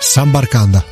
Sambarcanda. 0.00 0.84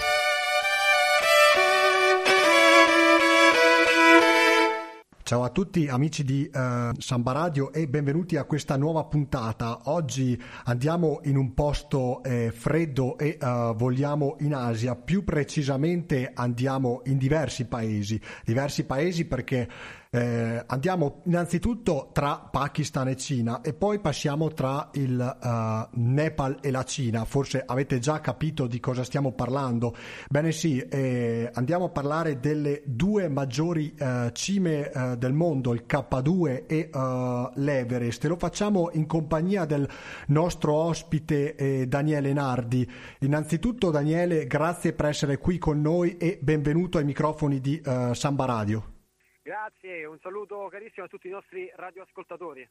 Ciao 5.23 5.43
a 5.43 5.49
tutti 5.51 5.89
amici 5.89 6.23
di 6.23 6.49
uh, 6.53 6.91
Samba 6.99 7.33
Radio 7.33 7.73
e 7.73 7.89
benvenuti 7.89 8.37
a 8.37 8.45
questa 8.45 8.77
nuova 8.77 9.05
puntata. 9.05 9.81
Oggi 9.85 10.41
andiamo 10.65 11.21
in 11.25 11.37
un 11.37 11.53
posto 11.53 12.23
eh, 12.23 12.53
freddo 12.53 13.19
e 13.19 13.37
uh, 13.41 13.75
vogliamo 13.75 14.37
in 14.41 14.55
Asia, 14.55 14.95
più 14.95 15.25
precisamente 15.25 16.31
andiamo 16.33 17.03
in 17.07 17.19
diversi 17.19 17.67
paesi, 17.67 18.21
diversi 18.45 18.85
paesi 18.85 19.25
perché 19.25 19.69
eh, 20.17 20.65
andiamo 20.67 21.21
innanzitutto 21.25 22.09
tra 22.13 22.39
Pakistan 22.39 23.09
e 23.09 23.17
Cina 23.17 23.61
e 23.61 23.75
poi 23.75 24.01
passiamo 24.01 24.49
tra 24.49 24.89
il 24.95 25.37
uh, 25.43 25.89
Nepal 26.01 26.57
e 26.63 26.71
la 26.71 26.85
Cina. 26.85 27.27
Forse 27.27 27.63
avete 27.65 27.99
già 27.99 28.21
capito 28.21 28.67
di 28.67 28.81
cosa 28.81 29.05
stiamo 29.05 29.33
parlando. 29.33 29.95
Bene 30.31 30.53
sì, 30.53 30.79
eh, 30.79 31.51
andiamo 31.53 31.87
a 31.87 31.89
parlare 31.91 32.41
delle 32.41 32.83
due 32.87 33.29
maggiori 33.29 33.95
uh, 33.99 34.31
cime 34.33 34.91
uh, 34.95 35.17
del 35.17 35.35
mondo, 35.35 35.75
il 35.75 35.85
K2 35.87 36.65
e 36.67 36.89
l'Everest. 37.55 38.25
E 38.25 38.29
lo 38.29 38.37
facciamo 38.37 38.89
in 38.95 39.07
compagnia 39.07 39.67
del 39.67 39.87
nostro 40.29 40.73
ospite 40.73 41.57
eh, 41.57 41.87
Daniele 41.87 42.33
Nardi. 42.33 42.91
Innanzitutto 43.21 43.91
Daniele, 43.91 44.47
grazie 44.47 44.95
per 44.95 45.07
essere 45.07 45.37
qui 45.37 45.59
con 45.59 45.83
noi 45.83 46.17
e 46.17 46.39
benvenuto 46.41 46.97
ai 46.97 47.05
microfoni 47.05 47.61
di 47.61 47.83
Samba 48.13 48.45
Radio. 48.47 48.96
Grazie, 49.47 50.05
un 50.07 50.19
saluto 50.19 50.67
carissimo 50.67 51.07
a 51.07 51.09
tutti 51.09 51.29
i 51.29 51.31
nostri 51.31 51.71
radioascoltatori. 51.73 52.69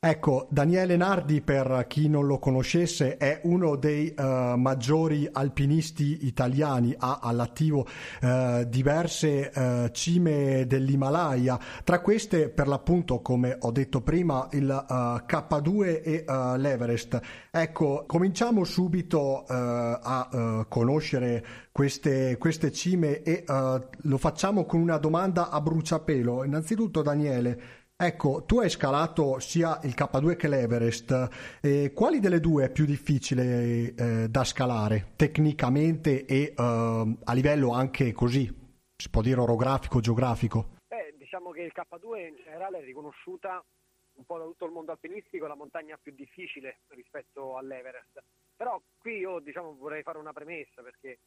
Ecco, 0.00 0.46
Daniele 0.48 0.96
Nardi, 0.96 1.40
per 1.40 1.86
chi 1.88 2.08
non 2.08 2.24
lo 2.24 2.38
conoscesse, 2.38 3.16
è 3.16 3.40
uno 3.42 3.74
dei 3.74 4.14
uh, 4.16 4.54
maggiori 4.54 5.28
alpinisti 5.28 6.24
italiani, 6.24 6.94
ha 6.96 7.18
all'attivo 7.20 7.84
uh, 8.22 8.62
diverse 8.62 9.50
uh, 9.52 9.88
cime 9.90 10.68
dell'Himalaya, 10.68 11.58
tra 11.82 12.00
queste 12.00 12.48
per 12.48 12.68
l'appunto, 12.68 13.20
come 13.22 13.56
ho 13.58 13.72
detto 13.72 14.00
prima, 14.00 14.46
il 14.52 14.68
K2 14.68 16.02
e 16.04 16.24
l'Everest. 16.28 17.20
Ecco, 17.50 18.04
cominciamo 18.06 18.62
subito 18.62 19.46
a 19.48 20.64
conoscere 20.68 21.44
queste, 21.72 22.38
queste, 22.38 22.70
cime 22.70 23.22
e 23.22 23.42
lo 23.48 24.16
facciamo 24.16 24.64
con 24.64 24.80
una 24.80 24.98
domanda 24.98 25.50
a 25.50 25.60
bruciapelo. 25.60 26.44
Innanzitutto, 26.44 27.02
Daniele, 27.02 27.86
Ecco, 28.00 28.44
tu 28.44 28.60
hai 28.60 28.70
scalato 28.70 29.40
sia 29.40 29.80
il 29.82 29.94
K2 29.98 30.36
che 30.36 30.46
l'Everest. 30.46 31.58
Eh, 31.60 31.90
quali 31.92 32.20
delle 32.20 32.38
due 32.38 32.66
è 32.66 32.70
più 32.70 32.84
difficile 32.84 33.92
eh, 33.92 34.28
da 34.28 34.44
scalare 34.44 35.14
tecnicamente 35.16 36.24
e 36.24 36.54
eh, 36.56 37.16
a 37.24 37.32
livello 37.32 37.72
anche 37.72 38.12
così, 38.12 38.46
si 38.94 39.10
può 39.10 39.20
dire 39.20 39.40
orografico, 39.40 39.98
geografico? 39.98 40.76
Beh, 40.86 41.16
diciamo 41.18 41.50
che 41.50 41.62
il 41.62 41.72
K2 41.74 42.28
in 42.28 42.36
generale 42.36 42.78
è 42.78 42.84
riconosciuta 42.84 43.64
un 44.12 44.24
po' 44.24 44.38
da 44.38 44.44
tutto 44.44 44.66
il 44.66 44.70
mondo 44.70 44.92
alpinistico 44.92 45.48
la 45.48 45.56
montagna 45.56 45.98
più 46.00 46.12
difficile 46.14 46.82
rispetto 46.90 47.56
all'Everest. 47.56 48.22
Però 48.54 48.80
qui 48.96 49.18
io 49.18 49.40
diciamo, 49.40 49.74
vorrei 49.74 50.02
fare 50.04 50.18
una 50.18 50.32
premessa 50.32 50.82
perché 50.82 51.18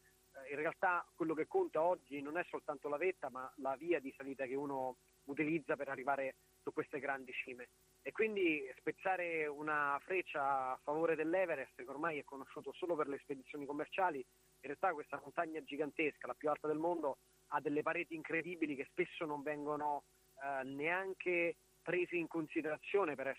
in 0.50 0.56
realtà 0.56 1.06
quello 1.16 1.34
che 1.34 1.48
conta 1.48 1.82
oggi 1.82 2.22
non 2.22 2.38
è 2.38 2.46
soltanto 2.50 2.90
la 2.90 2.98
vetta, 2.98 3.30
ma 3.30 3.52
la 3.58 3.76
via 3.76 4.00
di 4.00 4.14
salita 4.16 4.46
che 4.46 4.56
uno 4.56 4.98
utilizza 5.26 5.76
per 5.76 5.90
arrivare 5.90 6.36
su 6.62 6.72
queste 6.74 7.00
grandi 7.00 7.32
cime. 7.32 7.70
E 8.02 8.12
quindi 8.12 8.62
spezzare 8.78 9.48
una 9.48 10.00
freccia 10.04 10.72
a 10.72 10.80
favore 10.84 11.16
dell'Everest, 11.16 11.76
che 11.76 11.90
ormai 11.90 12.18
è 12.18 12.24
conosciuto 12.24 12.72
solo 12.74 12.96
per 12.96 13.08
le 13.08 13.20
spedizioni 13.20 13.66
commerciali, 13.66 14.18
in 14.20 14.26
realtà 14.62 14.94
questa 14.94 15.20
montagna 15.22 15.64
gigantesca, 15.64 16.28
la 16.28 16.34
più 16.34 16.50
alta 16.50 16.68
del 16.68 16.78
mondo, 16.78 17.18
ha 17.48 17.62
delle 17.62 17.82
pareti 17.82 18.16
incredibili 18.16 18.76
che 18.76 18.88
spesso 18.90 19.26
non 19.26 19.42
vengono 19.42 20.04
eh, 20.42 20.64
neanche 20.64 21.58
prese 21.82 22.16
in 22.16 22.28
considerazione 22.28 23.16
per, 23.16 23.36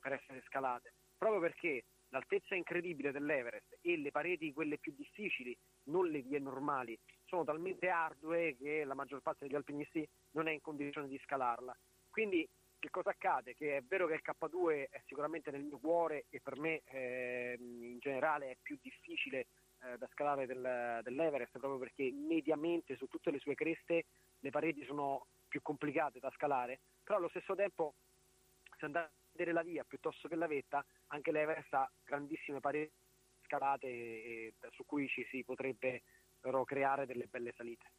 per 0.00 0.12
essere 0.12 0.42
scalate, 0.46 0.94
proprio 1.16 1.40
perché 1.40 1.84
l'altezza 2.16 2.54
incredibile 2.54 3.12
dell'Everest 3.12 3.78
e 3.82 3.98
le 3.98 4.10
pareti, 4.10 4.52
quelle 4.52 4.78
più 4.78 4.94
difficili, 4.96 5.56
non 5.84 6.08
le 6.08 6.22
vie 6.22 6.38
normali, 6.38 6.98
sono 7.26 7.44
talmente 7.44 7.88
ardue 7.90 8.56
che 8.56 8.84
la 8.84 8.94
maggior 8.94 9.20
parte 9.20 9.44
degli 9.44 9.54
alpinisti 9.54 10.08
non 10.32 10.48
è 10.48 10.52
in 10.52 10.62
condizione 10.62 11.08
di 11.08 11.20
scalarla. 11.22 11.76
Quindi 12.10 12.48
che 12.78 12.88
cosa 12.90 13.10
accade? 13.10 13.54
Che 13.54 13.76
è 13.76 13.82
vero 13.82 14.06
che 14.06 14.14
il 14.14 14.22
K2 14.24 14.88
è 14.88 15.02
sicuramente 15.06 15.50
nel 15.50 15.62
mio 15.62 15.78
cuore 15.78 16.24
e 16.30 16.40
per 16.40 16.58
me 16.58 16.82
eh, 16.84 17.56
in 17.58 17.98
generale 17.98 18.50
è 18.50 18.56
più 18.62 18.78
difficile 18.80 19.46
eh, 19.82 19.98
da 19.98 20.08
scalare 20.12 20.46
del, 20.46 21.00
dell'Everest 21.02 21.58
proprio 21.58 21.78
perché 21.78 22.10
mediamente 22.12 22.96
su 22.96 23.06
tutte 23.08 23.30
le 23.30 23.38
sue 23.38 23.54
creste 23.54 24.06
le 24.38 24.50
pareti 24.50 24.84
sono 24.84 25.26
più 25.48 25.60
complicate 25.60 26.18
da 26.18 26.30
scalare, 26.30 26.80
però 27.02 27.18
allo 27.18 27.28
stesso 27.28 27.54
tempo 27.54 27.94
se 28.78 28.86
andate 28.86 29.24
vedere 29.36 29.52
la 29.52 29.62
via 29.62 29.84
piuttosto 29.84 30.28
che 30.28 30.34
la 30.34 30.46
vetta, 30.46 30.84
anche 31.08 31.30
l'Everest 31.30 31.72
ha 31.74 31.90
grandissime 32.02 32.60
pareti 32.60 32.92
scalate 33.44 33.86
e, 33.86 34.54
e 34.58 34.68
su 34.70 34.84
cui 34.84 35.06
ci 35.08 35.24
si 35.30 35.44
potrebbe 35.44 36.02
però 36.40 36.64
creare 36.64 37.06
delle 37.06 37.26
belle 37.26 37.52
salite. 37.56 37.92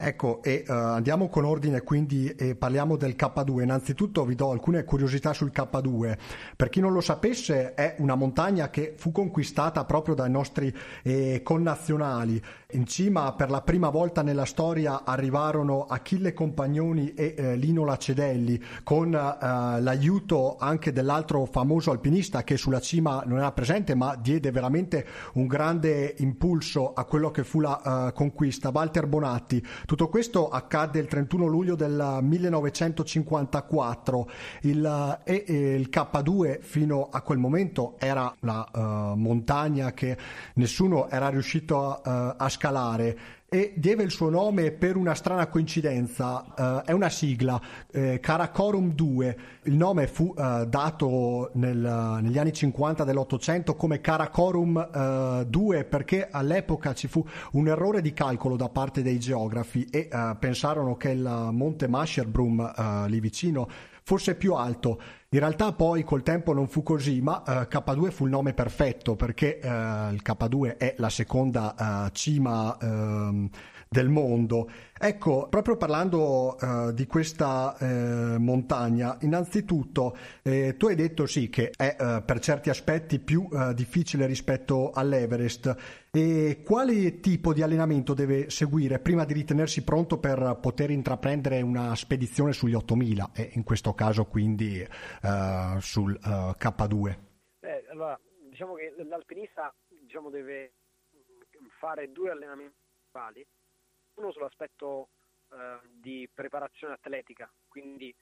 Ecco, 0.00 0.44
e 0.44 0.62
uh, 0.64 0.70
andiamo 0.70 1.28
con 1.28 1.44
ordine 1.44 1.82
quindi 1.82 2.28
e 2.28 2.54
parliamo 2.54 2.94
del 2.94 3.16
K2. 3.18 3.62
Innanzitutto 3.62 4.24
vi 4.24 4.36
do 4.36 4.52
alcune 4.52 4.84
curiosità 4.84 5.32
sul 5.32 5.50
K2. 5.52 6.16
Per 6.54 6.68
chi 6.68 6.78
non 6.78 6.92
lo 6.92 7.00
sapesse, 7.00 7.74
è 7.74 7.96
una 7.98 8.14
montagna 8.14 8.70
che 8.70 8.94
fu 8.96 9.10
conquistata 9.10 9.84
proprio 9.84 10.14
dai 10.14 10.30
nostri 10.30 10.72
eh, 11.02 11.40
connazionali. 11.42 12.40
In 12.72 12.86
cima 12.86 13.32
per 13.32 13.50
la 13.50 13.62
prima 13.62 13.88
volta 13.88 14.22
nella 14.22 14.44
storia 14.44 15.02
arrivarono 15.04 15.86
Achille 15.86 16.32
Compagnoni 16.32 17.14
e 17.14 17.34
eh, 17.36 17.56
Lino 17.56 17.84
Lacedelli 17.84 18.62
con 18.84 19.12
eh, 19.12 19.80
l'aiuto 19.80 20.58
anche 20.60 20.92
dell'altro 20.92 21.44
famoso 21.46 21.90
alpinista 21.90 22.44
che 22.44 22.56
sulla 22.56 22.80
cima 22.80 23.24
non 23.26 23.38
era 23.38 23.50
presente 23.50 23.96
ma 23.96 24.14
diede 24.14 24.52
veramente 24.52 25.04
un 25.32 25.48
grande 25.48 26.14
impulso 26.18 26.92
a 26.92 27.04
quello 27.04 27.32
che 27.32 27.42
fu 27.42 27.58
la 27.58 27.80
uh, 27.82 28.12
conquista, 28.12 28.70
Walter 28.72 29.08
Bonatti. 29.08 29.64
Tutto 29.88 30.08
questo 30.08 30.50
accadde 30.50 30.98
il 30.98 31.06
31 31.06 31.46
luglio 31.46 31.74
del 31.74 32.18
1954. 32.20 34.30
Il, 34.60 35.18
e, 35.24 35.44
e 35.46 35.74
il 35.76 35.88
K2 35.90 36.60
fino 36.60 37.08
a 37.10 37.22
quel 37.22 37.38
momento 37.38 37.94
era 37.98 38.30
la 38.40 38.68
uh, 38.70 38.80
montagna 39.16 39.94
che 39.94 40.14
nessuno 40.56 41.08
era 41.08 41.30
riuscito 41.30 42.02
a, 42.02 42.04
uh, 42.04 42.34
a 42.36 42.48
scalare 42.50 43.37
e 43.50 43.72
deve 43.76 44.02
il 44.02 44.10
suo 44.10 44.28
nome 44.28 44.72
per 44.72 44.96
una 44.96 45.14
strana 45.14 45.46
coincidenza, 45.46 46.82
uh, 46.84 46.86
è 46.86 46.92
una 46.92 47.08
sigla, 47.08 47.58
eh, 47.90 48.20
Karakorum 48.20 48.92
2, 48.92 49.38
il 49.62 49.74
nome 49.74 50.06
fu 50.06 50.34
uh, 50.36 50.66
dato 50.66 51.50
nel, 51.54 52.18
negli 52.20 52.38
anni 52.38 52.52
50 52.52 53.04
dell'Ottocento 53.04 53.74
come 53.74 54.02
Karakorum 54.02 55.40
uh, 55.40 55.44
2 55.44 55.84
perché 55.84 56.28
all'epoca 56.30 56.92
ci 56.92 57.08
fu 57.08 57.26
un 57.52 57.68
errore 57.68 58.02
di 58.02 58.12
calcolo 58.12 58.56
da 58.56 58.68
parte 58.68 59.00
dei 59.00 59.18
geografi 59.18 59.86
e 59.90 60.08
pensarono 60.38 60.96
che 60.96 61.10
il 61.10 61.48
monte 61.52 61.88
Masherbrum 61.88 63.06
lì 63.06 63.20
vicino 63.20 63.68
fosse 64.08 64.36
più 64.36 64.54
alto. 64.54 64.98
In 65.28 65.40
realtà 65.40 65.72
poi 65.72 66.02
col 66.02 66.22
tempo 66.22 66.54
non 66.54 66.66
fu 66.66 66.82
così, 66.82 67.20
ma 67.20 67.42
uh, 67.46 67.50
K2 67.70 68.10
fu 68.10 68.24
il 68.24 68.30
nome 68.30 68.54
perfetto 68.54 69.16
perché 69.16 69.60
uh, 69.62 69.68
il 70.14 70.22
K2 70.24 70.78
è 70.78 70.94
la 70.96 71.10
seconda 71.10 71.74
uh, 71.78 72.08
cima 72.12 72.74
uh, 72.80 73.50
del 73.86 74.08
mondo. 74.08 74.70
Ecco, 74.98 75.48
proprio 75.50 75.76
parlando 75.76 76.56
uh, 76.58 76.92
di 76.92 77.06
questa 77.06 77.76
uh, 77.78 77.84
montagna, 78.38 79.18
innanzitutto 79.20 80.16
eh, 80.42 80.76
tu 80.78 80.86
hai 80.86 80.94
detto 80.94 81.26
sì 81.26 81.50
che 81.50 81.70
è 81.76 81.94
per 82.24 82.38
certi 82.38 82.70
aspetti 82.70 83.18
più 83.18 83.46
difficile 83.74 84.24
rispetto 84.24 84.90
all'Everest. 84.90 85.76
E 86.18 86.62
quale 86.64 87.20
tipo 87.20 87.52
di 87.52 87.62
allenamento 87.62 88.12
deve 88.12 88.50
seguire 88.50 88.98
prima 88.98 89.24
di 89.24 89.32
ritenersi 89.32 89.84
pronto 89.84 90.18
per 90.18 90.58
poter 90.60 90.90
intraprendere 90.90 91.60
una 91.60 91.94
spedizione 91.94 92.52
sugli 92.52 92.74
8000 92.74 93.30
e 93.36 93.50
in 93.54 93.62
questo 93.62 93.94
caso 93.94 94.24
quindi 94.24 94.84
sul 95.78 96.18
K2? 96.20 97.18
Eh, 97.60 97.84
allora, 97.90 98.18
diciamo 98.50 98.74
che 98.74 98.96
l'alpinista 99.04 99.72
diciamo, 99.86 100.28
deve 100.28 100.72
fare 101.78 102.10
due 102.10 102.30
allenamenti 102.32 102.74
principali 102.82 103.46
uno 104.14 104.32
sull'aspetto 104.32 105.10
eh, 105.52 105.78
di 105.88 106.28
preparazione 106.34 106.94
atletica, 106.94 107.48
quindi 107.68 108.12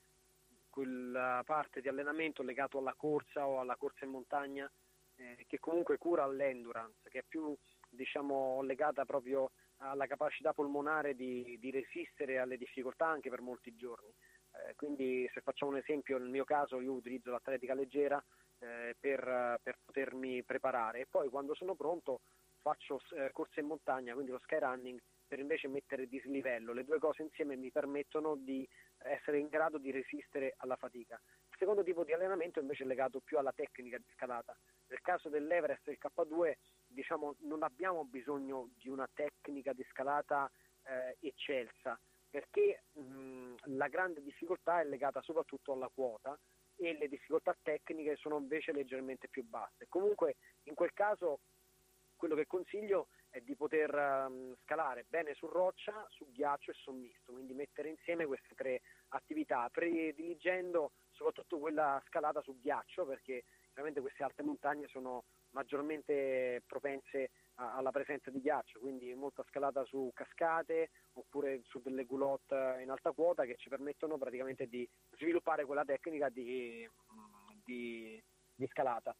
quella 0.69 1.41
parte 1.43 1.81
di 1.81 1.87
allenamento 1.87 2.43
legato 2.43 2.77
alla 2.77 2.93
corsa 2.95 3.47
o 3.47 3.59
alla 3.59 3.75
corsa 3.75 4.05
in 4.05 4.11
montagna 4.11 4.71
eh, 5.15 5.45
che 5.47 5.59
comunque 5.59 5.97
cura 5.97 6.27
l'endurance, 6.27 7.09
che 7.09 7.19
è 7.19 7.23
più 7.27 7.57
diciamo, 7.89 8.61
legata 8.63 9.05
proprio 9.05 9.51
alla 9.77 10.07
capacità 10.07 10.53
polmonare 10.53 11.15
di, 11.15 11.57
di, 11.59 11.71
resistere 11.71 12.39
alle 12.39 12.57
difficoltà 12.57 13.07
anche 13.07 13.29
per 13.29 13.41
molti 13.41 13.75
giorni. 13.75 14.09
Eh, 14.09 14.75
quindi 14.75 15.29
se 15.33 15.41
facciamo 15.41 15.71
un 15.71 15.77
esempio, 15.77 16.17
nel 16.17 16.29
mio 16.29 16.45
caso 16.45 16.79
io 16.79 16.93
utilizzo 16.93 17.31
l'atletica 17.31 17.73
leggera 17.73 18.23
eh, 18.59 18.95
per, 18.99 19.59
per, 19.61 19.77
potermi 19.85 20.43
preparare 20.43 21.01
e 21.01 21.07
poi 21.09 21.29
quando 21.29 21.53
sono 21.53 21.75
pronto 21.75 22.21
faccio 22.59 22.99
eh, 23.15 23.29
corsa 23.31 23.59
in 23.59 23.67
montagna, 23.67 24.13
quindi 24.13 24.31
lo 24.31 24.39
skyrunning, 24.39 24.99
per 25.27 25.39
invece 25.39 25.67
mettere 25.67 26.07
dislivello. 26.07 26.73
Le 26.73 26.83
due 26.83 26.99
cose 26.99 27.21
insieme 27.21 27.55
mi 27.55 27.71
permettono 27.71 28.35
di 28.35 28.67
essere 28.97 29.39
in 29.39 29.47
grado 29.47 29.77
di 29.77 29.91
resistere 29.91 30.55
alla 30.57 30.75
fatica. 30.75 31.19
Il 31.49 31.55
secondo 31.57 31.83
tipo 31.83 32.03
di 32.03 32.13
allenamento 32.13 32.59
invece 32.59 32.83
è 32.83 32.87
legato 32.87 33.19
più 33.19 33.37
alla 33.37 33.51
tecnica 33.53 33.97
di 33.97 34.05
scalata. 34.13 34.57
Nel 34.87 35.01
caso 35.01 35.29
dell'Everest 35.29 35.87
e 35.87 35.97
del 35.97 35.99
K2 35.99 36.53
diciamo, 36.97 37.35
non 37.41 37.61
abbiamo 37.61 38.05
bisogno 38.05 38.69
di 38.75 38.89
una 38.89 39.07
tecnica 39.13 39.71
di 39.71 39.85
scalata 39.91 40.49
eh, 40.83 41.15
eccelsa 41.19 41.99
perché 42.27 42.85
mh, 42.93 43.55
la 43.77 43.87
grande 43.87 44.23
difficoltà 44.23 44.81
è 44.81 44.83
legata 44.83 45.21
soprattutto 45.21 45.73
alla 45.73 45.91
quota 45.93 46.37
e 46.75 46.97
le 46.97 47.07
difficoltà 47.07 47.55
tecniche 47.61 48.15
sono 48.15 48.37
invece 48.37 48.71
leggermente 48.71 49.27
più 49.27 49.43
basse. 49.43 49.85
Comunque 49.87 50.37
in 50.63 50.73
quel 50.73 50.91
caso 50.93 51.41
quello 52.15 52.33
che 52.33 52.47
consiglio 52.47 53.09
è 53.29 53.41
di 53.41 53.55
poter 53.55 53.93
um, 53.93 54.55
scalare 54.63 55.05
bene 55.07 55.35
su 55.35 55.45
roccia, 55.45 56.03
su 56.09 56.31
ghiaccio 56.31 56.71
e 56.71 56.73
sommisto, 56.73 57.31
quindi 57.31 57.53
mettere 57.53 57.89
insieme 57.89 58.25
queste 58.25 58.55
tre 58.55 58.81
attività, 59.09 59.69
prediligendo 59.69 60.93
soprattutto 61.11 61.59
quella 61.59 62.01
scalata 62.07 62.41
su 62.41 62.57
ghiaccio 62.59 63.05
perché 63.05 63.43
chiaramente 63.67 64.01
queste 64.01 64.23
alte 64.23 64.41
montagne 64.41 64.87
sono 64.87 65.25
maggiormente 65.51 66.63
propense 66.65 67.31
a, 67.55 67.75
alla 67.75 67.91
presenza 67.91 68.29
di 68.29 68.41
ghiaccio, 68.41 68.79
quindi 68.79 69.13
molta 69.13 69.43
scalata 69.47 69.83
su 69.85 70.11
cascate 70.13 70.91
oppure 71.13 71.61
su 71.63 71.81
delle 71.81 72.05
goulotte 72.05 72.79
in 72.81 72.89
alta 72.89 73.11
quota 73.11 73.45
che 73.45 73.55
ci 73.55 73.69
permettono 73.69 74.17
praticamente 74.17 74.67
di 74.67 74.87
sviluppare 75.17 75.65
quella 75.65 75.85
tecnica 75.85 76.29
di, 76.29 76.87
di, 77.63 78.21
di 78.55 78.67
scalata. 78.67 79.15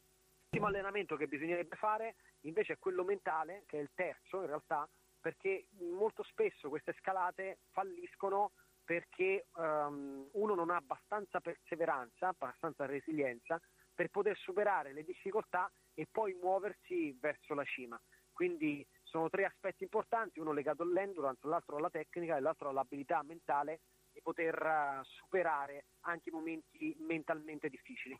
L'ultimo 0.50 0.68
allenamento 0.68 1.15
che 1.15 1.27
bisognerebbe 1.27 1.75
fare 1.75 2.15
invece 2.41 2.73
è 2.73 2.80
quello 2.80 3.03
mentale, 3.03 3.63
che 3.65 3.77
è 3.77 3.81
il 3.81 3.91
terzo 3.94 4.41
in 4.41 4.47
realtà, 4.47 4.88
perché 5.19 5.68
molto 5.80 6.23
spesso 6.23 6.69
queste 6.69 6.95
scalate 7.00 7.59
falliscono 7.71 8.53
perché 8.85 9.47
um, 9.56 10.30
uno 10.31 10.56
non 10.56 10.69
ha 10.69 10.77
abbastanza 10.77 11.41
perseveranza, 11.41 12.30
abbastanza 12.30 12.85
resilienza 12.85 13.59
per 13.97 14.09
poter 14.09 14.38
superare 14.38 14.94
le 14.94 15.03
difficoltà 15.03 15.71
e 15.95 16.05
poi 16.11 16.38
muoversi 16.39 17.17
verso 17.19 17.55
la 17.55 17.63
cima. 17.63 17.99
Quindi 18.31 18.85
sono 19.01 19.27
tre 19.27 19.45
aspetti 19.45 19.81
importanti, 19.81 20.39
uno 20.39 20.51
legato 20.51 20.83
all'endurance, 20.83 21.47
l'altro 21.47 21.77
alla 21.77 21.89
tecnica 21.89 22.38
e 22.38 22.39
l'altro 22.39 22.69
all'abilità 22.69 23.23
mentale 23.23 23.79
di 24.13 24.21
poter 24.21 24.53
uh, 24.53 25.03
superare 25.03 25.85
anche 26.01 26.29
i 26.29 26.31
momenti 26.31 26.95
mentalmente 26.99 27.69
difficili. 27.69 28.15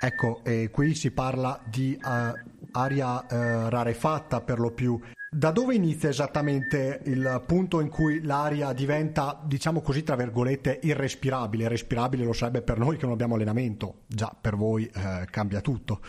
Ecco, 0.00 0.44
eh, 0.44 0.70
qui 0.70 0.94
si 0.94 1.10
parla 1.10 1.60
di 1.64 1.98
uh, 2.00 2.32
aria 2.72 3.16
uh, 3.18 3.68
rarefatta 3.68 4.40
per 4.40 4.60
lo 4.60 4.70
più. 4.70 5.00
Da 5.30 5.50
dove 5.50 5.74
inizia 5.74 6.08
esattamente 6.08 7.02
il 7.04 7.42
punto 7.44 7.80
in 7.80 7.88
cui 7.88 8.22
l'aria 8.22 8.72
diventa, 8.72 9.38
diciamo 9.44 9.82
così, 9.82 10.02
tra 10.02 10.16
virgolette, 10.16 10.78
irrespirabile? 10.84 11.68
Respirabile 11.68 12.24
lo 12.24 12.32
sarebbe 12.32 12.62
per 12.62 12.78
noi 12.78 12.96
che 12.96 13.04
non 13.04 13.12
abbiamo 13.12 13.34
allenamento, 13.34 14.04
già 14.06 14.34
per 14.40 14.56
voi 14.56 14.86
eh, 14.86 15.26
cambia 15.30 15.60
tutto. 15.60 16.00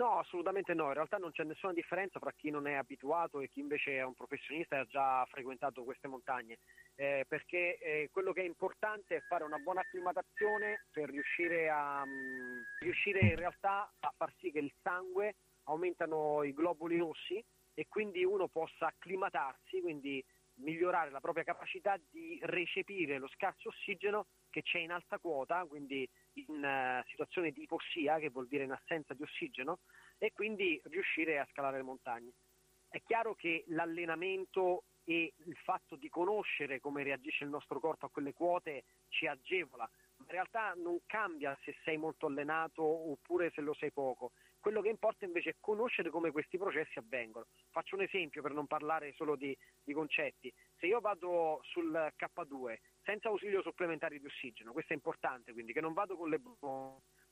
No, 0.00 0.18
assolutamente 0.18 0.72
no, 0.72 0.86
in 0.86 0.94
realtà 0.94 1.18
non 1.18 1.30
c'è 1.30 1.44
nessuna 1.44 1.74
differenza 1.74 2.18
fra 2.18 2.32
chi 2.32 2.48
non 2.48 2.66
è 2.66 2.72
abituato 2.72 3.40
e 3.40 3.50
chi 3.50 3.60
invece 3.60 3.98
è 3.98 4.02
un 4.02 4.14
professionista 4.14 4.76
e 4.76 4.78
ha 4.78 4.84
già 4.86 5.26
frequentato 5.26 5.84
queste 5.84 6.08
montagne, 6.08 6.56
eh, 6.94 7.26
perché 7.28 7.76
eh, 7.76 8.08
quello 8.10 8.32
che 8.32 8.40
è 8.40 8.46
importante 8.46 9.16
è 9.16 9.20
fare 9.28 9.44
una 9.44 9.58
buona 9.58 9.82
acclimatazione 9.82 10.86
per 10.90 11.10
riuscire, 11.10 11.68
a, 11.68 12.00
um, 12.00 12.64
riuscire 12.78 13.20
in 13.20 13.36
realtà 13.36 13.92
a 14.00 14.14
far 14.16 14.32
sì 14.38 14.50
che 14.50 14.60
il 14.60 14.72
sangue 14.80 15.34
aumentano 15.64 16.44
i 16.44 16.54
globuli 16.54 16.96
rossi 16.96 17.44
e 17.74 17.86
quindi 17.86 18.24
uno 18.24 18.48
possa 18.48 18.86
acclimatarsi, 18.86 19.82
quindi 19.82 20.24
migliorare 20.60 21.10
la 21.10 21.20
propria 21.20 21.44
capacità 21.44 21.98
di 22.10 22.38
recepire 22.42 23.18
lo 23.18 23.28
scarso 23.28 23.68
ossigeno 23.68 24.26
che 24.50 24.62
c'è 24.62 24.78
in 24.78 24.90
alta 24.90 25.18
quota, 25.18 25.64
quindi 25.64 26.08
in 26.34 26.62
uh, 26.62 27.08
situazione 27.08 27.50
di 27.50 27.62
ipossia, 27.62 28.18
che 28.18 28.30
vuol 28.30 28.48
dire 28.48 28.64
in 28.64 28.72
assenza 28.72 29.14
di 29.14 29.22
ossigeno, 29.22 29.80
e 30.18 30.32
quindi 30.32 30.80
riuscire 30.84 31.38
a 31.38 31.46
scalare 31.50 31.78
le 31.78 31.82
montagne. 31.82 32.32
È 32.88 33.00
chiaro 33.02 33.34
che 33.34 33.64
l'allenamento 33.68 34.84
e 35.04 35.32
il 35.36 35.56
fatto 35.56 35.96
di 35.96 36.08
conoscere 36.08 36.80
come 36.80 37.02
reagisce 37.02 37.44
il 37.44 37.50
nostro 37.50 37.80
corpo 37.80 38.06
a 38.06 38.10
quelle 38.10 38.32
quote 38.32 38.84
ci 39.08 39.26
agevola, 39.26 39.88
realtà 40.30 40.72
non 40.76 41.00
cambia 41.06 41.56
se 41.62 41.74
sei 41.84 41.96
molto 41.96 42.26
allenato 42.26 42.82
oppure 42.82 43.50
se 43.50 43.60
lo 43.60 43.74
sei 43.74 43.92
poco. 43.92 44.32
Quello 44.60 44.82
che 44.82 44.88
importa 44.88 45.24
invece 45.24 45.50
è 45.50 45.56
conoscere 45.58 46.10
come 46.10 46.30
questi 46.30 46.58
processi 46.58 46.98
avvengono. 46.98 47.46
Faccio 47.70 47.96
un 47.96 48.02
esempio 48.02 48.42
per 48.42 48.52
non 48.52 48.66
parlare 48.66 49.12
solo 49.14 49.34
di, 49.34 49.56
di 49.82 49.92
concetti. 49.94 50.52
Se 50.76 50.86
io 50.86 51.00
vado 51.00 51.60
sul 51.62 51.90
K2 51.90 52.76
senza 53.02 53.28
ausilio 53.28 53.62
supplementare 53.62 54.18
di 54.18 54.26
ossigeno, 54.26 54.72
questo 54.72 54.92
è 54.92 54.96
importante, 54.96 55.52
quindi 55.52 55.72
che 55.72 55.80
non 55.80 55.94
vado 55.94 56.16
con 56.16 56.28
le 56.28 56.40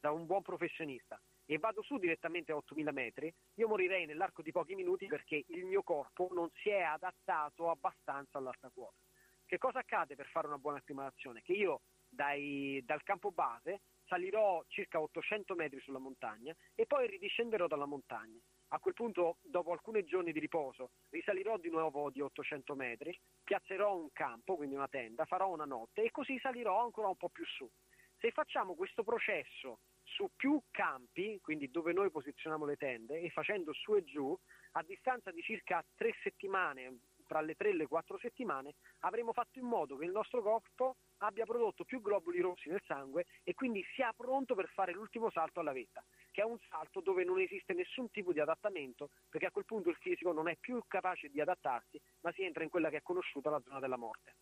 da 0.00 0.12
un 0.12 0.26
buon 0.26 0.42
professionista 0.42 1.20
e 1.44 1.58
vado 1.58 1.82
su 1.82 1.98
direttamente 1.98 2.52
a 2.52 2.56
8000 2.56 2.92
metri, 2.92 3.34
io 3.54 3.68
morirei 3.68 4.06
nell'arco 4.06 4.42
di 4.42 4.52
pochi 4.52 4.74
minuti 4.74 5.06
perché 5.06 5.44
il 5.48 5.64
mio 5.64 5.82
corpo 5.82 6.28
non 6.32 6.48
si 6.62 6.70
è 6.70 6.82
adattato 6.82 7.70
abbastanza 7.70 8.38
all'alta 8.38 8.70
quota. 8.72 8.96
Che 9.44 9.58
cosa 9.58 9.80
accade 9.80 10.14
per 10.14 10.28
fare 10.28 10.46
una 10.46 10.58
buona 10.58 10.78
acclimatazione? 10.78 11.42
Che 11.42 11.52
io 11.52 11.80
dai, 12.18 12.82
dal 12.84 13.04
campo 13.04 13.30
base 13.30 13.82
salirò 14.08 14.64
circa 14.66 15.00
800 15.00 15.54
metri 15.54 15.78
sulla 15.78 16.00
montagna 16.00 16.52
e 16.74 16.84
poi 16.84 17.06
ridiscenderò 17.06 17.68
dalla 17.68 17.86
montagna. 17.86 18.40
A 18.70 18.80
quel 18.80 18.94
punto, 18.94 19.36
dopo 19.42 19.70
alcuni 19.70 20.02
giorni 20.04 20.32
di 20.32 20.40
riposo, 20.40 20.90
risalirò 21.10 21.58
di 21.58 21.70
nuovo 21.70 22.10
di 22.10 22.20
800 22.20 22.74
metri, 22.74 23.16
piazzerò 23.44 23.96
un 23.96 24.10
campo, 24.12 24.56
quindi 24.56 24.74
una 24.74 24.88
tenda, 24.88 25.26
farò 25.26 25.48
una 25.48 25.64
notte 25.64 26.02
e 26.02 26.10
così 26.10 26.36
salirò 26.40 26.82
ancora 26.82 27.06
un 27.06 27.16
po' 27.16 27.28
più 27.28 27.44
su. 27.44 27.70
Se 28.18 28.32
facciamo 28.32 28.74
questo 28.74 29.04
processo 29.04 29.78
su 30.02 30.28
più 30.34 30.60
campi, 30.72 31.38
quindi 31.40 31.70
dove 31.70 31.92
noi 31.92 32.10
posizioniamo 32.10 32.64
le 32.64 32.76
tende, 32.76 33.20
e 33.20 33.30
facendo 33.30 33.72
su 33.72 33.94
e 33.94 34.02
giù, 34.02 34.36
a 34.72 34.82
distanza 34.82 35.30
di 35.30 35.40
circa 35.42 35.84
tre 35.94 36.12
settimane, 36.24 36.98
tra 37.28 37.40
le 37.40 37.54
tre 37.54 37.68
e 37.68 37.74
le 37.74 37.86
quattro 37.86 38.18
settimane, 38.18 38.74
avremo 39.00 39.32
fatto 39.32 39.60
in 39.60 39.66
modo 39.66 39.96
che 39.96 40.04
il 40.04 40.10
nostro 40.10 40.42
corpo 40.42 40.96
abbia 41.18 41.44
prodotto 41.44 41.84
più 41.84 42.00
globuli 42.00 42.40
rossi 42.40 42.68
nel 42.68 42.82
sangue 42.86 43.26
e 43.42 43.54
quindi 43.54 43.84
sia 43.94 44.12
pronto 44.16 44.54
per 44.54 44.68
fare 44.74 44.92
l'ultimo 44.92 45.30
salto 45.30 45.60
alla 45.60 45.72
vetta, 45.72 46.02
che 46.30 46.42
è 46.42 46.44
un 46.44 46.58
salto 46.68 47.00
dove 47.00 47.24
non 47.24 47.40
esiste 47.40 47.74
nessun 47.74 48.10
tipo 48.10 48.32
di 48.32 48.40
adattamento, 48.40 49.10
perché 49.28 49.46
a 49.46 49.50
quel 49.50 49.64
punto 49.64 49.88
il 49.88 49.96
fisico 50.00 50.32
non 50.32 50.48
è 50.48 50.56
più 50.58 50.80
capace 50.86 51.28
di 51.28 51.40
adattarsi, 51.40 52.00
ma 52.20 52.32
si 52.32 52.42
entra 52.42 52.62
in 52.62 52.70
quella 52.70 52.90
che 52.90 52.98
è 52.98 53.02
conosciuta 53.02 53.50
la 53.50 53.60
zona 53.64 53.80
della 53.80 53.96
morte. 53.96 54.34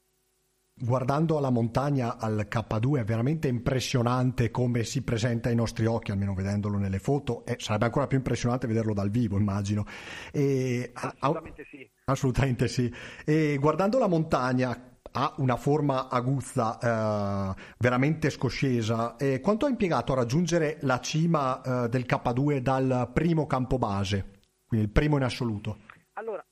Guardando 0.78 1.38
alla 1.38 1.48
montagna 1.48 2.18
al 2.18 2.46
K2 2.50 2.98
è 2.98 3.04
veramente 3.04 3.48
impressionante 3.48 4.50
come 4.50 4.84
si 4.84 5.02
presenta 5.02 5.48
ai 5.48 5.54
nostri 5.54 5.86
occhi, 5.86 6.10
almeno 6.10 6.34
vedendolo 6.34 6.76
nelle 6.76 6.98
foto, 6.98 7.46
e 7.46 7.56
sarebbe 7.58 7.86
ancora 7.86 8.06
più 8.06 8.18
impressionante 8.18 8.66
vederlo 8.66 8.92
dal 8.92 9.08
vivo, 9.08 9.38
immagino. 9.38 9.86
E, 10.30 10.90
assolutamente 10.92 11.64
sì. 11.64 11.90
Assolutamente 12.04 12.68
sì. 12.68 12.92
E 13.24 13.56
guardando 13.58 13.98
la 13.98 14.06
montagna 14.06 14.95
ha 15.16 15.34
una 15.38 15.56
forma 15.56 16.08
aguzza, 16.08 16.78
eh, 16.78 17.74
veramente 17.78 18.28
scoscesa. 18.28 19.16
E 19.16 19.40
quanto 19.40 19.64
ha 19.64 19.70
impiegato 19.70 20.12
a 20.12 20.16
raggiungere 20.16 20.76
la 20.82 21.00
cima 21.00 21.62
eh, 21.62 21.88
del 21.88 22.04
K2 22.04 22.58
dal 22.58 23.10
primo 23.14 23.46
campo 23.46 23.78
base, 23.78 24.40
quindi 24.66 24.86
il 24.86 24.92
primo 24.92 25.16
in 25.16 25.22
assoluto? 25.22 25.78
Allora, 26.12 26.44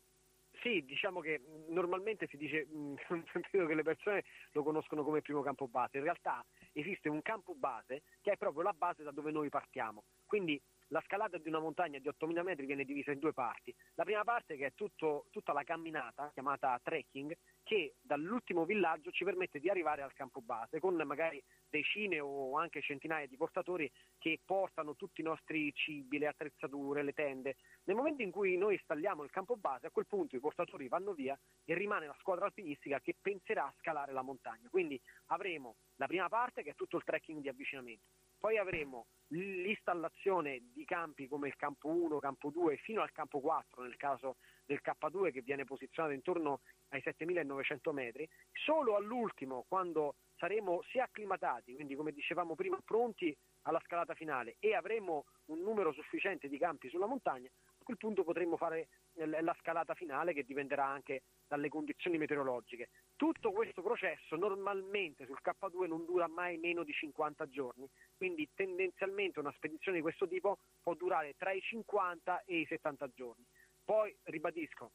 sì, 0.62 0.82
diciamo 0.86 1.20
che 1.20 1.42
normalmente 1.68 2.26
si 2.26 2.38
dice, 2.38 2.66
credo 3.50 3.66
che 3.66 3.74
le 3.74 3.82
persone 3.82 4.24
lo 4.52 4.62
conoscono 4.62 5.04
come 5.04 5.20
primo 5.20 5.42
campo 5.42 5.68
base, 5.68 5.98
in 5.98 6.04
realtà 6.04 6.42
esiste 6.72 7.10
un 7.10 7.20
campo 7.20 7.54
base 7.54 8.02
che 8.22 8.32
è 8.32 8.36
proprio 8.38 8.62
la 8.62 8.72
base 8.72 9.02
da 9.02 9.10
dove 9.10 9.30
noi 9.30 9.50
partiamo. 9.50 10.04
Quindi 10.24 10.58
la 10.94 11.02
scalata 11.06 11.38
di 11.38 11.48
una 11.48 11.58
montagna 11.58 11.98
di 11.98 12.08
8.000 12.08 12.42
metri 12.44 12.66
viene 12.66 12.84
divisa 12.84 13.10
in 13.10 13.18
due 13.18 13.32
parti. 13.32 13.74
La 13.94 14.04
prima 14.04 14.22
parte 14.22 14.56
che 14.56 14.66
è 14.66 14.74
tutto, 14.74 15.26
tutta 15.30 15.52
la 15.52 15.64
camminata, 15.64 16.30
chiamata 16.32 16.78
trekking, 16.80 17.36
che 17.64 17.96
dall'ultimo 18.00 18.64
villaggio 18.64 19.10
ci 19.10 19.24
permette 19.24 19.58
di 19.58 19.68
arrivare 19.68 20.02
al 20.02 20.12
campo 20.12 20.40
base 20.40 20.78
con 20.78 20.94
magari 21.04 21.42
decine 21.68 22.20
o 22.20 22.56
anche 22.56 22.80
centinaia 22.80 23.26
di 23.26 23.36
portatori 23.36 23.90
che 24.18 24.38
portano 24.44 24.94
tutti 24.94 25.20
i 25.20 25.24
nostri 25.24 25.72
cibi, 25.74 26.18
le 26.18 26.28
attrezzature, 26.28 27.02
le 27.02 27.12
tende. 27.12 27.56
Nel 27.86 27.96
momento 27.96 28.22
in 28.22 28.30
cui 28.30 28.56
noi 28.56 28.74
installiamo 28.74 29.24
il 29.24 29.30
campo 29.30 29.56
base, 29.56 29.88
a 29.88 29.90
quel 29.90 30.06
punto 30.06 30.36
i 30.36 30.40
portatori 30.40 30.86
vanno 30.86 31.12
via 31.12 31.36
e 31.64 31.74
rimane 31.74 32.06
la 32.06 32.16
squadra 32.20 32.44
alpinistica 32.44 33.00
che 33.00 33.16
penserà 33.20 33.64
a 33.64 33.74
scalare 33.78 34.12
la 34.12 34.22
montagna. 34.22 34.68
Quindi 34.70 35.00
avremo 35.26 35.74
la 35.96 36.06
prima 36.06 36.28
parte 36.28 36.62
che 36.62 36.70
è 36.70 36.74
tutto 36.76 36.98
il 36.98 37.02
trekking 37.02 37.40
di 37.40 37.48
avvicinamento 37.48 38.06
poi 38.38 38.58
avremo 38.58 39.06
l'installazione 39.28 40.60
di 40.72 40.84
campi 40.84 41.26
come 41.26 41.48
il 41.48 41.56
campo 41.56 41.88
1, 41.88 42.18
campo 42.18 42.50
2 42.50 42.76
fino 42.76 43.02
al 43.02 43.10
campo 43.12 43.40
4 43.40 43.82
nel 43.82 43.96
caso 43.96 44.36
del 44.64 44.80
K2 44.82 45.32
che 45.32 45.42
viene 45.42 45.64
posizionato 45.64 46.14
intorno 46.14 46.60
ai 46.88 47.00
7900 47.02 47.92
metri, 47.92 48.28
solo 48.52 48.96
all'ultimo 48.96 49.64
quando 49.66 50.16
saremo 50.36 50.82
sia 50.90 51.04
acclimatati, 51.04 51.74
quindi 51.74 51.94
come 51.94 52.12
dicevamo 52.12 52.54
prima 52.54 52.78
pronti 52.84 53.36
alla 53.62 53.80
scalata 53.84 54.14
finale 54.14 54.56
e 54.58 54.74
avremo 54.74 55.24
un 55.46 55.60
numero 55.60 55.92
sufficiente 55.92 56.48
di 56.48 56.58
campi 56.58 56.88
sulla 56.88 57.06
montagna, 57.06 57.48
quel 57.82 57.96
punto 57.98 58.24
potremmo 58.24 58.56
fare 58.56 58.88
la 59.14 59.56
scalata 59.60 59.94
finale 59.94 60.32
che 60.32 60.42
dipenderà 60.42 60.86
anche 60.86 61.22
dalle 61.54 61.68
condizioni 61.68 62.18
meteorologiche. 62.18 62.90
Tutto 63.14 63.52
questo 63.52 63.80
processo 63.80 64.34
normalmente 64.36 65.24
sul 65.24 65.38
K2 65.42 65.86
non 65.86 66.04
dura 66.04 66.26
mai 66.26 66.58
meno 66.58 66.82
di 66.82 66.92
50 66.92 67.48
giorni, 67.48 67.88
quindi 68.16 68.48
tendenzialmente 68.54 69.38
una 69.38 69.52
spedizione 69.52 69.98
di 69.98 70.02
questo 70.02 70.26
tipo 70.26 70.58
può 70.82 70.94
durare 70.94 71.34
tra 71.36 71.52
i 71.52 71.60
50 71.60 72.42
e 72.44 72.60
i 72.60 72.66
70 72.66 73.08
giorni. 73.14 73.44
Poi, 73.84 74.14
ribadisco, 74.24 74.90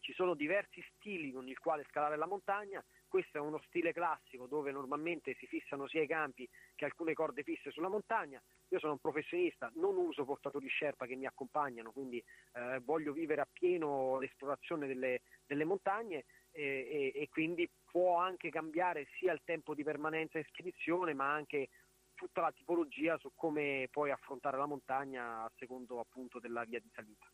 ci 0.00 0.12
sono 0.12 0.34
diversi 0.34 0.84
stili 0.94 1.32
con 1.32 1.48
il 1.48 1.58
quale 1.58 1.84
scalare 1.88 2.16
la 2.16 2.26
montagna, 2.26 2.84
questo 3.10 3.38
è 3.38 3.40
uno 3.40 3.60
stile 3.66 3.92
classico 3.92 4.46
dove 4.46 4.70
normalmente 4.70 5.34
si 5.34 5.46
fissano 5.46 5.88
sia 5.88 6.00
i 6.00 6.06
campi 6.06 6.48
che 6.76 6.84
alcune 6.84 7.12
corde 7.12 7.42
fisse 7.42 7.72
sulla 7.72 7.88
montagna. 7.88 8.40
Io 8.68 8.78
sono 8.78 8.92
un 8.92 8.98
professionista, 8.98 9.70
non 9.74 9.96
uso 9.96 10.24
portatori 10.24 10.68
Sherpa 10.70 11.06
che 11.06 11.16
mi 11.16 11.26
accompagnano, 11.26 11.90
quindi 11.90 12.24
eh, 12.52 12.80
voglio 12.84 13.12
vivere 13.12 13.40
appieno 13.40 14.18
l'esplorazione 14.20 14.86
delle, 14.86 15.22
delle 15.44 15.64
montagne 15.64 16.24
e, 16.52 17.12
e, 17.12 17.20
e, 17.20 17.28
quindi 17.28 17.68
può 17.84 18.16
anche 18.16 18.48
cambiare 18.48 19.08
sia 19.18 19.32
il 19.32 19.42
tempo 19.44 19.74
di 19.74 19.82
permanenza 19.82 20.38
in 20.38 20.44
spedizione 20.44 21.12
ma 21.12 21.32
anche 21.32 21.68
tutta 22.14 22.42
la 22.42 22.52
tipologia 22.52 23.18
su 23.18 23.32
come 23.34 23.88
puoi 23.90 24.12
affrontare 24.12 24.56
la 24.56 24.66
montagna 24.66 25.42
a 25.42 25.52
secondo 25.56 25.98
appunto 25.98 26.38
della 26.38 26.64
via 26.64 26.78
di 26.78 26.90
salita. 26.92 27.26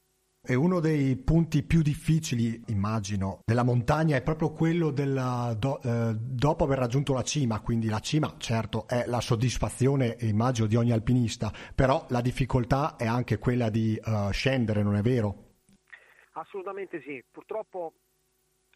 E 0.49 0.55
uno 0.55 0.79
dei 0.79 1.17
punti 1.17 1.65
più 1.65 1.83
difficili, 1.83 2.63
immagino, 2.69 3.41
della 3.45 3.65
montagna 3.65 4.17
è 4.17 4.23
proprio 4.23 4.53
quello 4.53 4.93
della, 4.93 5.53
do, 5.59 5.81
eh, 5.83 6.15
dopo 6.15 6.63
aver 6.63 6.79
raggiunto 6.79 7.13
la 7.13 7.23
cima, 7.23 7.61
quindi 7.61 7.89
la 7.89 7.99
cima 7.99 8.33
certo 8.39 8.87
è 8.87 9.07
la 9.07 9.21
soddisfazione, 9.21 10.17
immagino, 10.21 10.69
di 10.69 10.77
ogni 10.77 10.93
alpinista, 10.93 11.51
però 11.75 12.07
la 12.11 12.21
difficoltà 12.21 12.95
è 12.95 13.07
anche 13.07 13.39
quella 13.39 13.71
di 13.71 14.01
uh, 14.01 14.31
scendere, 14.31 14.85
non 14.85 14.95
è 14.95 15.03
vero? 15.03 15.55
Assolutamente 16.35 17.03
sì, 17.03 17.25
purtroppo 17.29 17.95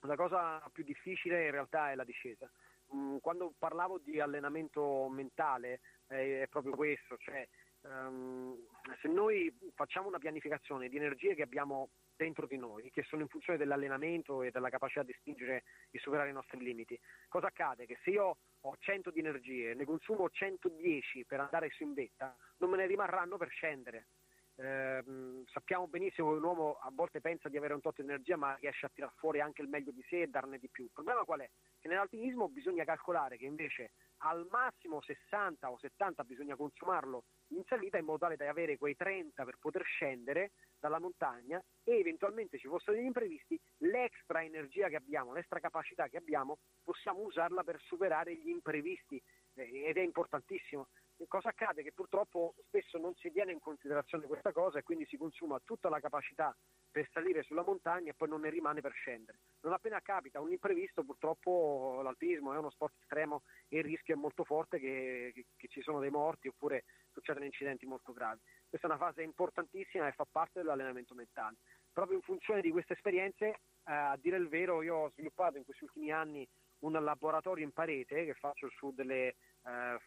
la 0.01 0.17
cosa 0.17 0.61
più 0.73 0.83
difficile 0.83 1.45
in 1.45 1.53
realtà 1.53 1.93
è 1.93 1.95
la 1.95 2.05
discesa. 2.05 2.51
Mm, 2.93 3.19
quando 3.19 3.55
parlavo 3.57 4.01
di 4.03 4.19
allenamento 4.19 5.09
mentale 5.09 5.79
è 6.09 6.49
proprio 6.51 6.75
questo, 6.75 7.17
cioè 7.19 7.47
um, 7.83 8.57
se 9.01 9.09
noi 9.09 9.53
facciamo 9.75 10.09
una 10.09 10.19
pianificazione 10.19 10.89
di 10.89 10.97
energie 10.97 11.35
che 11.35 11.43
abbiamo 11.43 11.91
dentro 12.17 12.47
di 12.47 12.59
noi, 12.59 12.91
che 12.91 13.03
sono 13.05 13.23
in 13.23 13.29
funzione 13.29 13.59
dell'allenamento 13.59 14.43
e 14.43 14.51
della 14.51 14.69
capacità 14.69 15.03
di 15.03 15.15
spingere 15.19 15.65
e 15.91 15.99
superare 15.99 16.29
i 16.29 16.35
nostri 16.35 16.59
limiti, 16.59 16.99
cosa 17.29 17.47
accade? 17.47 17.87
Che 17.87 17.99
se 18.03 18.11
io 18.11 18.37
ho 18.61 18.77
100 18.79 19.11
di 19.11 19.21
energie, 19.21 19.73
ne 19.75 19.85
consumo 19.87 20.29
110 20.29 21.25
per 21.25 21.41
andare 21.41 21.71
su 21.71 21.83
in 21.83 21.95
vetta, 21.95 22.37
non 22.59 22.71
me 22.71 22.77
ne 22.77 22.87
rimarranno 22.87 23.39
per 23.39 23.49
scendere. 23.49 24.09
Eh, 24.57 25.03
sappiamo 25.47 25.89
benissimo 25.89 26.33
che 26.33 26.37
un 26.37 26.43
uomo 26.43 26.77
a 26.83 26.91
volte 26.93 27.23
pensa 27.23 27.49
di 27.49 27.57
avere 27.57 27.73
un 27.73 27.81
tot 27.81 27.95
di 27.97 28.03
energia 28.03 28.37
ma 28.37 28.55
riesce 28.57 28.85
a 28.85 28.91
tirar 28.93 29.11
fuori 29.17 29.41
anche 29.41 29.63
il 29.63 29.69
meglio 29.69 29.91
di 29.91 30.05
sé 30.07 30.23
e 30.23 30.27
darne 30.27 30.59
di 30.59 30.69
più. 30.69 30.85
Il 30.85 30.91
problema 30.93 31.25
qual 31.25 31.41
è? 31.41 31.51
Che 31.79 31.89
nell'alpinismo 31.89 32.51
bisogna 32.51 32.85
calcolare 32.85 33.39
che 33.39 33.47
invece 33.47 33.93
al 34.23 34.47
massimo 34.51 35.01
60 35.01 35.71
o 35.71 35.79
70 35.79 36.25
bisogna 36.25 36.57
consumarlo 36.57 37.25
in 37.49 37.63
salita 37.67 37.99
in 37.99 38.05
modo 38.05 38.19
tale 38.19 38.37
da 38.37 38.49
avere 38.49 38.77
quei 38.77 38.97
30 38.97 39.45
per 39.45 39.57
poter 39.59 39.83
scendere 39.85 40.53
dalla 40.79 40.99
montagna 40.99 41.63
e 41.85 41.99
eventualmente 41.99 42.59
ci 42.59 42.69
fossero 42.69 42.97
degli 42.97 43.07
imprevisti, 43.07 43.59
l'extra 43.79 44.43
energia 44.43 44.89
che 44.89 44.97
abbiamo, 44.97 45.33
l'extra 45.33 45.61
capacità 45.61 46.09
che 46.09 46.17
abbiamo, 46.17 46.59
possiamo 46.83 47.21
usarla 47.21 47.63
per 47.63 47.81
superare 47.81 48.35
gli 48.35 48.49
imprevisti 48.49 49.21
eh, 49.55 49.85
ed 49.87 49.97
è 49.97 50.03
importantissimo. 50.03 50.89
Cosa 51.29 51.51
accade? 51.51 51.83
Che 51.83 51.93
purtroppo 51.93 52.55
spesso 52.67 52.99
non 52.99 53.15
si 53.17 53.31
tiene 53.31 53.53
in 53.53 53.61
considerazione 53.61 54.27
questa 54.27 54.53
cosa 54.53 54.79
e 54.79 54.83
quindi 54.83 55.07
si 55.07 55.17
consuma 55.17 55.61
tutta 55.63 55.89
la 55.89 56.01
capacità 56.01 56.55
per 56.91 57.09
salire 57.13 57.43
sulla 57.43 57.63
montagna 57.63 58.11
e 58.11 58.15
poi 58.15 58.29
non 58.29 58.41
ne 58.41 58.51
rimane 58.51 58.81
per 58.81 58.93
scendere. 58.93 59.39
Non 59.61 59.73
appena 59.73 60.01
capita 60.01 60.41
un 60.41 60.51
imprevisto, 60.51 61.05
purtroppo 61.05 62.01
l'alpinismo 62.03 62.53
è 62.53 62.59
uno 62.59 62.71
sport 62.71 62.95
estremo 63.01 63.43
e 63.69 63.79
il 63.79 63.85
rischio 63.85 64.15
è 64.15 64.19
molto 64.19 64.45
forte 64.45 64.79
che, 64.79 65.31
che, 65.35 65.47
che 65.57 65.69
ci 65.69 65.83
sono 65.83 66.01
dei 66.01 66.11
morti 66.11 66.49
oppure 66.49 66.85
succedono 67.13 67.45
incidenti 67.45 67.87
molto 67.87 68.13
gravi. 68.13 68.41
Questa 68.69 68.89
è 68.89 68.91
una 68.91 68.99
fase 68.99 69.23
importantissima 69.23 70.09
e 70.09 70.13
fa 70.13 70.27
parte 70.31 70.61
dell'allenamento 70.61 71.15
mentale. 71.15 71.59
Proprio 71.93 72.17
in 72.17 72.23
funzione 72.23 72.61
di 72.61 72.71
queste 72.71 72.95
esperienze, 72.95 73.47
eh, 73.47 73.59
a 73.93 74.17
dire 74.21 74.37
il 74.37 74.49
vero, 74.49 74.83
io 74.83 74.97
ho 74.97 75.11
sviluppato 75.11 75.59
in 75.59 75.65
questi 75.65 75.85
ultimi 75.85 76.11
anni 76.11 76.49
un 76.81 76.93
laboratorio 76.93 77.65
in 77.65 77.73
parete 77.73 78.25
che 78.25 78.35
faccio 78.35 78.69
su 78.71 78.93
delle 78.93 79.37
eh, 79.67 79.99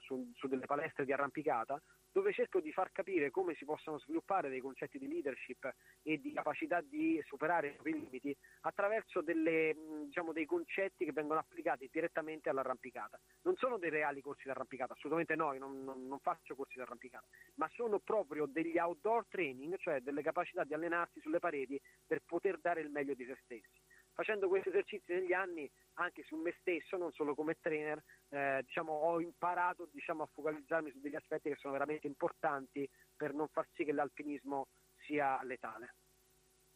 su, 0.00 0.30
su, 0.34 0.46
delle 0.48 0.66
palestre 0.66 1.04
di 1.04 1.12
arrampicata 1.12 1.80
dove 2.12 2.32
cerco 2.32 2.60
di 2.60 2.72
far 2.72 2.92
capire 2.92 3.30
come 3.30 3.54
si 3.54 3.64
possono 3.64 3.98
sviluppare 3.98 4.50
dei 4.50 4.60
concetti 4.60 4.98
di 4.98 5.08
leadership 5.08 5.72
e 6.02 6.20
di 6.20 6.32
capacità 6.32 6.80
di 6.82 7.20
superare 7.24 7.68
i 7.68 7.72
propri 7.72 7.92
limiti 7.94 8.36
attraverso 8.62 9.22
delle, 9.22 9.74
diciamo, 10.04 10.32
dei 10.32 10.44
concetti 10.44 11.06
che 11.06 11.12
vengono 11.12 11.40
applicati 11.40 11.88
direttamente 11.90 12.50
all'arrampicata. 12.50 13.18
Non 13.42 13.56
sono 13.56 13.78
dei 13.78 13.88
reali 13.88 14.20
corsi 14.20 14.42
di 14.44 14.50
arrampicata, 14.50 14.92
assolutamente 14.92 15.34
no, 15.34 15.52
non, 15.54 15.82
non, 15.82 16.06
non 16.06 16.18
faccio 16.18 16.54
corsi 16.54 16.74
di 16.74 16.82
arrampicata, 16.82 17.24
ma 17.54 17.68
sono 17.72 17.98
proprio 17.98 18.44
degli 18.44 18.78
outdoor 18.78 19.26
training, 19.28 19.78
cioè 19.78 20.00
delle 20.00 20.22
capacità 20.22 20.64
di 20.64 20.74
allenarsi 20.74 21.18
sulle 21.20 21.38
pareti 21.38 21.80
per 22.06 22.20
poter 22.26 22.58
dare 22.58 22.82
il 22.82 22.90
meglio 22.90 23.14
di 23.14 23.24
se 23.24 23.38
stessi 23.42 23.80
facendo 24.12 24.48
questi 24.48 24.68
esercizi 24.68 25.12
negli 25.12 25.32
anni 25.32 25.70
anche 25.94 26.22
su 26.24 26.36
me 26.36 26.54
stesso, 26.60 26.96
non 26.96 27.12
solo 27.12 27.34
come 27.34 27.56
trainer, 27.60 28.02
eh, 28.30 28.62
diciamo, 28.64 28.92
ho 28.92 29.20
imparato 29.20 29.88
diciamo, 29.92 30.22
a 30.22 30.28
focalizzarmi 30.32 30.90
su 30.90 31.00
degli 31.00 31.16
aspetti 31.16 31.48
che 31.50 31.56
sono 31.56 31.72
veramente 31.72 32.06
importanti 32.06 32.88
per 33.16 33.34
non 33.34 33.48
far 33.48 33.66
sì 33.74 33.84
che 33.84 33.92
l'alpinismo 33.92 34.66
sia 34.98 35.42
letale. 35.44 35.94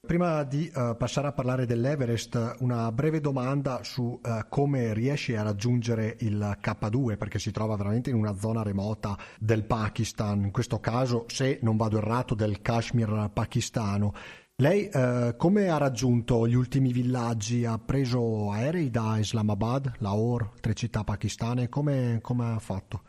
Prima 0.07 0.45
di 0.45 0.71
uh, 0.73 0.97
passare 0.97 1.27
a 1.27 1.33
parlare 1.33 1.67
dell'Everest, 1.67 2.59
una 2.61 2.93
breve 2.93 3.19
domanda 3.19 3.83
su 3.83 4.03
uh, 4.03 4.49
come 4.49 4.95
riesci 4.95 5.35
a 5.35 5.43
raggiungere 5.43 6.17
il 6.21 6.59
K2, 6.61 7.17
perché 7.17 7.41
si 7.41 7.51
trova 7.51 7.75
veramente 7.75 8.11
in 8.11 8.17
una 8.17 8.37
zona 8.37 8.63
remota 8.63 9.19
del 9.41 9.65
Pakistan, 9.65 10.45
in 10.45 10.53
questo 10.53 10.79
caso, 10.79 11.25
se 11.27 11.59
non 11.63 11.77
vado 11.77 11.99
errato, 11.99 12.37
del 12.37 12.61
Kashmir 12.61 13.31
pakistano. 13.33 14.13
Lei 14.59 14.89
eh, 14.89 15.35
come 15.37 15.69
ha 15.69 15.77
raggiunto 15.77 16.49
gli 16.49 16.55
ultimi 16.55 16.91
villaggi? 16.91 17.67
Ha 17.67 17.79
preso 17.79 18.51
aerei 18.51 18.89
da 18.89 19.19
Islamabad, 19.19 19.97
Lahore, 19.99 20.53
tre 20.63 20.73
città 20.73 21.05
pakistane? 21.05 21.69
Come, 21.69 22.21
come 22.23 22.55
ha 22.55 22.59
fatto? 22.59 23.03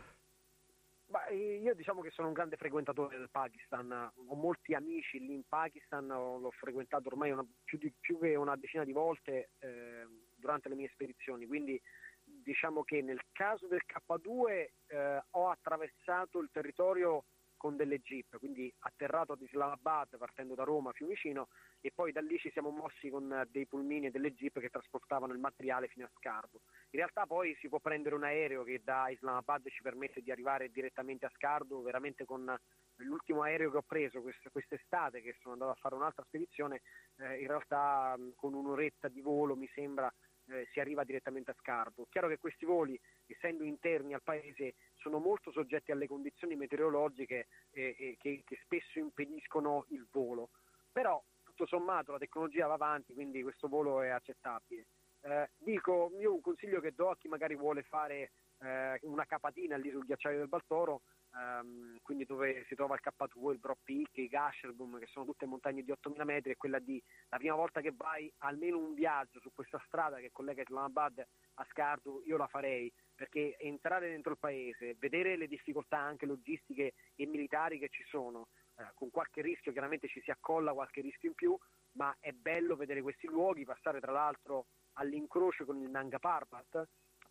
Bah, 1.06 1.30
io 1.30 1.74
diciamo 1.74 2.02
che 2.02 2.10
sono 2.10 2.28
un 2.28 2.34
grande 2.34 2.58
frequentatore 2.58 3.18
del 3.18 3.30
Pakistan, 3.32 3.90
ho 4.28 4.36
molti 4.36 4.74
amici 4.74 5.20
lì 5.20 5.36
in 5.36 5.44
Pakistan, 5.48 6.06
l'ho 6.08 6.52
frequentato 6.52 7.08
ormai 7.08 7.32
una, 7.32 7.46
più, 7.64 7.78
di, 7.78 7.94
più, 7.98 8.20
che 8.20 8.36
una 8.36 8.58
decina 8.58 8.84
di 8.84 8.92
volte 8.92 9.52
eh, 9.60 10.06
durante 10.36 10.68
le 10.68 10.76
mie 10.76 10.90
spedizioni, 10.92 11.48
quindi 11.48 11.82
diciamo 12.26 12.84
che 12.84 13.02
nel 13.02 13.22
caso 13.32 13.68
del 13.68 13.84
K2 13.88 14.68
eh, 14.88 15.24
ho 15.30 15.50
attraversato 15.50 16.42
il 16.42 16.50
territorio 16.52 17.24
con 17.58 17.76
delle 17.76 18.00
jeep, 18.00 18.38
quindi 18.38 18.74
atterrato 18.80 19.34
ad 19.34 19.42
Islamabad 19.42 20.18
partendo 20.18 20.56
da 20.56 20.64
Roma, 20.64 20.94
Fiumicino 20.94 21.50
e 21.82 21.92
poi 21.94 22.12
da 22.12 22.22
lì 22.22 22.38
ci 22.38 22.52
siamo 22.52 22.70
mossi 22.70 23.10
con 23.10 23.46
dei 23.50 23.66
pulmini 23.66 24.08
e 24.08 24.12
delle 24.12 24.34
jeep 24.34 24.60
che 24.60 24.70
trasportavano 24.70 25.34
il 25.34 25.40
materiale 25.40 25.88
fino 25.88 26.06
a 26.06 26.12
Scarbo. 26.16 26.62
In 26.92 27.00
realtà 27.00 27.26
poi 27.26 27.56
si 27.60 27.68
può 27.68 27.80
prendere 27.80 28.16
un 28.16 28.24
aereo 28.24 28.64
che 28.64 28.82
da 28.84 29.10
Islamabad 29.10 29.68
ci 29.70 29.82
permette 29.82 30.22
di 30.22 30.32
arrivare 30.32 30.70
direttamente 30.70 31.26
a 31.26 31.32
Scardo, 31.34 31.82
veramente 31.82 32.26
con 32.26 32.56
l'ultimo 32.98 33.44
aereo 33.44 33.72
che 33.72 33.78
ho 33.78 33.84
preso 33.86 34.22
quest'estate, 34.22 35.22
che 35.22 35.36
sono 35.42 35.54
andato 35.54 35.72
a 35.72 35.80
fare 35.80 35.96
un'altra 35.96 36.24
spedizione, 36.26 36.82
eh, 37.18 37.42
in 37.42 37.48
realtà 37.48 38.16
con 38.36 38.54
un'oretta 38.54 39.08
di 39.08 39.22
volo 39.22 39.56
mi 39.56 39.70
sembra 39.74 40.12
eh, 40.50 40.68
si 40.72 40.80
arriva 40.80 41.04
direttamente 41.04 41.52
a 41.52 41.56
Scarbo. 41.60 42.08
Chiaro 42.10 42.28
che 42.28 42.38
questi 42.38 42.66
voli, 42.66 43.00
essendo 43.26 43.64
interni 43.64 44.14
al 44.14 44.24
paese, 44.24 44.76
sono 44.96 45.20
molto 45.20 45.52
soggetti 45.52 45.92
alle 45.92 46.08
condizioni 46.08 46.56
meteorologiche 46.56 47.48
eh, 47.72 47.96
eh, 47.98 48.18
che, 48.20 48.44
che, 48.46 48.60
spesso 48.64 49.00
impediscono 49.00 49.86
il 49.90 50.08
volo, 50.12 50.50
però 50.92 51.22
tutto 51.44 51.66
sommato 51.66 52.12
la 52.12 52.18
tecnologia 52.18 52.68
va 52.68 52.74
avanti, 52.74 53.14
quindi 53.14 53.42
questo 53.42 53.68
volo 53.68 54.02
è 54.02 54.10
accettabile. 54.10 54.88
Eh, 55.22 55.50
dico, 55.58 56.12
io 56.20 56.34
un 56.34 56.42
consiglio 56.42 56.80
che 56.80 56.94
do 56.94 57.10
a 57.10 57.18
chi 57.18 57.28
magari 57.28 57.56
vuole 57.56 57.84
fare 57.84 58.32
eh, 58.60 59.00
una 59.04 59.26
capatina 59.26 59.78
lì 59.78 59.90
sul 59.92 60.06
ghiacciaio 60.06 60.40
del 60.40 60.48
Baltoro, 60.48 61.02
ehm, 61.36 61.98
quindi 62.02 62.26
dove 62.26 62.66
si 62.68 62.76
trova 62.76 62.96
il 62.96 63.02
K2, 63.04 63.52
il 63.52 63.60
Bro 63.60 63.78
Peak, 63.84 64.18
i 64.18 64.28
Gasherbum, 64.28 65.00
che 65.00 65.08
sono 65.08 65.26
tutte 65.26 65.46
montagne 65.46 65.84
di 65.84 65.92
8000 65.92 66.24
metri, 66.24 66.52
è 66.52 66.58
quella 66.58 66.80
di 66.80 67.02
la 67.30 67.38
prima 67.38 67.56
volta 67.56 67.82
che 67.82 67.94
vai 67.96 68.32
almeno 68.40 68.78
un 68.78 68.94
viaggio 68.94 69.40
su 69.40 69.52
questa 69.54 69.82
strada 69.86 70.18
che 70.18 70.32
collega 70.32 70.62
Islamabad 70.62 71.26
a 71.56 71.66
Skardu, 71.70 72.24
io 72.26 72.38
la 72.38 72.48
farei, 72.48 72.92
perché 73.16 73.58
entrare 73.58 74.10
dentro 74.10 74.32
il 74.32 74.40
paese, 74.40 74.96
vedere 75.00 75.36
le 75.36 75.48
difficoltà 75.48 75.98
anche 75.98 76.26
logistiche 76.26 76.94
e 77.16 77.26
militari 77.26 77.80
che 77.80 77.90
ci 77.90 78.04
sono, 78.08 78.48
eh, 78.78 78.92
con 78.94 79.10
qualche 79.10 79.42
rischio, 79.42 79.72
chiaramente 79.72 80.08
ci 80.08 80.22
si 80.22 80.32
accolla 80.32 80.74
qualche 80.74 81.02
rischio 81.02 81.30
in 81.30 81.36
più, 81.36 81.58
ma 81.94 82.16
è 82.20 82.32
bello 82.32 82.76
vedere 82.76 83.02
questi 83.02 83.28
luoghi, 83.28 83.66
passare 83.66 84.00
tra 84.00 84.12
l'altro 84.12 84.68
all'incrocio 84.94 85.66
con 85.66 85.82
il 85.82 85.90
Nanga 85.90 86.20
Parbat, 86.20 86.88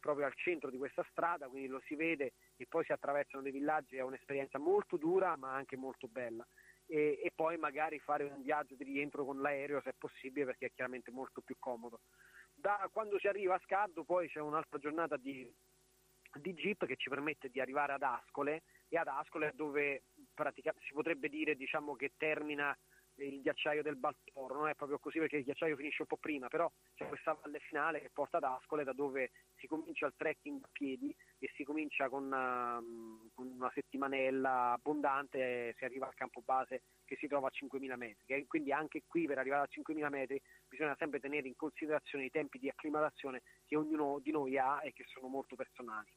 proprio 0.06 0.26
al 0.26 0.34
centro 0.36 0.70
di 0.70 0.78
questa 0.78 1.04
strada, 1.10 1.48
quindi 1.48 1.66
lo 1.66 1.80
si 1.84 1.96
vede 1.96 2.34
e 2.56 2.66
poi 2.68 2.84
si 2.84 2.92
attraversano 2.92 3.42
dei 3.42 3.50
villaggi, 3.50 3.96
è 3.96 4.02
un'esperienza 4.02 4.56
molto 4.56 4.96
dura 4.96 5.36
ma 5.36 5.52
anche 5.52 5.76
molto 5.76 6.06
bella. 6.06 6.46
e, 6.88 7.18
e, 7.20 7.32
poi 7.34 7.56
magari 7.56 7.98
fare 7.98 8.22
un 8.22 8.40
viaggio 8.42 8.76
di 8.76 8.84
rientro 8.84 9.24
con 9.24 9.40
l'aereo 9.40 9.80
se 9.80 9.90
è 9.90 9.94
possibile 9.98 10.46
perché 10.46 10.66
è 10.66 10.72
chiaramente 10.72 11.10
molto 11.10 11.40
più 11.40 11.56
comodo. 11.58 11.98
Da 12.54 12.88
quando 12.92 13.18
si 13.18 13.26
arriva 13.26 13.56
a 13.56 13.60
Scaddo 13.64 14.04
poi 14.04 14.28
c'è 14.28 14.38
un'altra 14.38 14.78
giornata 14.78 15.16
di, 15.16 15.52
di 16.34 16.54
jeep 16.54 16.86
che 16.86 16.94
ci 16.94 17.08
permette 17.08 17.48
di 17.48 17.60
arrivare 17.60 17.94
ad 17.94 18.02
Ascole 18.02 18.62
e 18.88 18.96
ad 18.96 19.08
Ascole 19.08 19.50
dove 19.56 20.04
si 20.86 20.92
potrebbe 20.92 21.28
dire 21.28 21.56
diciamo, 21.56 21.96
che 21.96 22.12
termina 22.16 22.76
il 23.24 23.40
ghiacciaio 23.40 23.82
del 23.82 23.96
Baltoro, 23.96 24.54
non 24.54 24.68
è 24.68 24.74
proprio 24.74 24.98
così 24.98 25.18
perché 25.18 25.36
il 25.36 25.44
ghiacciaio 25.44 25.76
finisce 25.76 26.02
un 26.02 26.08
po' 26.08 26.16
prima, 26.16 26.48
però 26.48 26.70
c'è 26.94 27.06
questa 27.06 27.36
valle 27.40 27.58
finale 27.60 28.00
che 28.00 28.10
porta 28.12 28.36
ad 28.36 28.44
Ascole 28.44 28.84
da 28.84 28.92
dove 28.92 29.30
si 29.56 29.66
comincia 29.66 30.06
il 30.06 30.14
trekking 30.16 30.62
a 30.62 30.68
piedi 30.70 31.14
e 31.38 31.50
si 31.54 31.64
comincia 31.64 32.08
con 32.08 32.24
una, 32.24 32.82
con 33.34 33.46
una 33.46 33.70
settimanella 33.72 34.72
abbondante 34.72 35.68
e 35.68 35.74
si 35.76 35.84
arriva 35.84 36.06
al 36.06 36.14
campo 36.14 36.42
base 36.44 36.82
che 37.04 37.16
si 37.16 37.26
trova 37.26 37.48
a 37.48 37.52
5.000 37.52 37.96
metri. 37.96 38.46
Quindi 38.46 38.72
anche 38.72 39.02
qui 39.06 39.26
per 39.26 39.38
arrivare 39.38 39.62
a 39.62 39.82
5.000 39.82 40.08
metri 40.08 40.40
bisogna 40.68 40.96
sempre 40.98 41.20
tenere 41.20 41.48
in 41.48 41.56
considerazione 41.56 42.26
i 42.26 42.30
tempi 42.30 42.58
di 42.58 42.68
acclimatazione 42.68 43.42
che 43.64 43.76
ognuno 43.76 44.18
di 44.20 44.30
noi 44.30 44.58
ha 44.58 44.80
e 44.82 44.92
che 44.92 45.04
sono 45.06 45.28
molto 45.28 45.56
personali. 45.56 46.10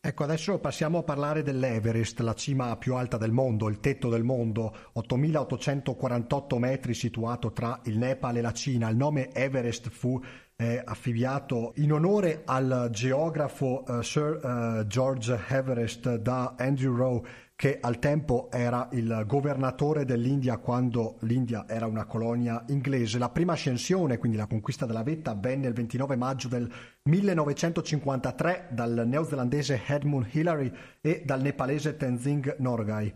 Ecco, 0.00 0.22
adesso 0.22 0.60
passiamo 0.60 0.98
a 0.98 1.02
parlare 1.02 1.42
dell'Everest, 1.42 2.20
la 2.20 2.34
cima 2.34 2.76
più 2.76 2.94
alta 2.94 3.16
del 3.16 3.32
mondo, 3.32 3.68
il 3.68 3.80
tetto 3.80 4.08
del 4.08 4.22
mondo, 4.22 4.72
8.848 4.94 6.56
metri 6.58 6.94
situato 6.94 7.52
tra 7.52 7.80
il 7.84 7.98
Nepal 7.98 8.36
e 8.36 8.40
la 8.40 8.52
Cina. 8.52 8.88
Il 8.90 8.96
nome 8.96 9.32
Everest 9.34 9.88
fu 9.88 10.22
eh, 10.60 10.82
affibbiato 10.84 11.72
in 11.76 11.92
onore 11.92 12.42
al 12.44 12.88
geografo 12.90 13.84
eh, 13.86 14.02
Sir 14.02 14.40
eh, 14.42 14.86
George 14.88 15.38
Everest 15.48 16.16
da 16.16 16.54
Andrew 16.58 16.96
Rowe 16.96 17.28
che 17.54 17.78
al 17.80 18.00
tempo 18.00 18.48
era 18.50 18.88
il 18.92 19.24
governatore 19.26 20.04
dell'India 20.04 20.58
quando 20.58 21.16
l'India 21.20 21.64
era 21.68 21.86
una 21.86 22.04
colonia 22.06 22.64
inglese. 22.68 23.18
La 23.18 23.30
prima 23.30 23.54
ascensione, 23.54 24.18
quindi 24.18 24.36
la 24.36 24.46
conquista 24.46 24.86
della 24.86 25.02
vetta, 25.02 25.32
avvenne 25.32 25.66
il 25.66 25.74
29 25.74 26.14
maggio 26.14 26.46
del 26.46 26.70
1953 27.02 28.68
dal 28.70 29.02
neozelandese 29.06 29.82
Edmund 29.86 30.28
Hillary 30.30 30.72
e 31.00 31.22
dal 31.24 31.40
nepalese 31.40 31.96
Tenzing 31.96 32.56
Norgay. 32.58 33.12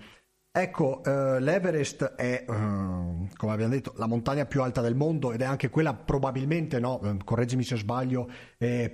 Ecco, 0.55 1.03
eh, 1.03 1.41
l'Everest 1.41 2.05
è, 2.15 2.45
eh, 2.47 2.47
come 2.47 3.53
abbiamo 3.53 3.73
detto, 3.73 3.95
la 3.97 4.07
montagna 4.07 4.45
più 4.45 4.61
alta 4.61 4.83
del 4.83 4.95
mondo 4.95 5.33
ed 5.33 5.41
è 5.41 5.47
anche 5.47 5.71
quella 5.71 5.95
probabilmente, 5.95 6.79
no, 6.79 7.01
eh, 7.03 7.17
correggimi 7.25 7.63
se 7.63 7.77
sbaglio, 7.77 8.31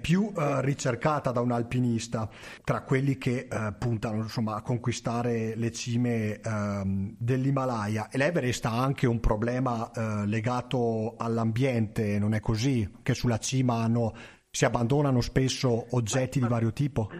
più 0.00 0.32
eh, 0.36 0.62
ricercata 0.62 1.32
da 1.32 1.40
un 1.40 1.50
alpinista 1.50 2.30
tra 2.62 2.82
quelli 2.82 3.18
che 3.18 3.48
eh, 3.50 3.74
puntano 3.76 4.22
insomma, 4.22 4.54
a 4.54 4.62
conquistare 4.62 5.56
le 5.56 5.72
cime 5.72 6.38
ehm, 6.40 7.16
dell'Himalaya. 7.18 8.08
E 8.08 8.18
l'Everest 8.18 8.64
ha 8.64 8.80
anche 8.80 9.08
un 9.08 9.18
problema 9.18 9.90
eh, 9.90 10.26
legato 10.26 11.16
all'ambiente, 11.18 12.20
non 12.20 12.34
è 12.34 12.40
così? 12.40 12.88
Che 13.02 13.14
sulla 13.14 13.38
cima 13.38 13.82
hanno, 13.82 14.14
si 14.48 14.64
abbandonano 14.64 15.20
spesso 15.20 15.86
oggetti 15.90 16.38
di 16.38 16.46
vario 16.46 16.72
tipo? 16.72 17.10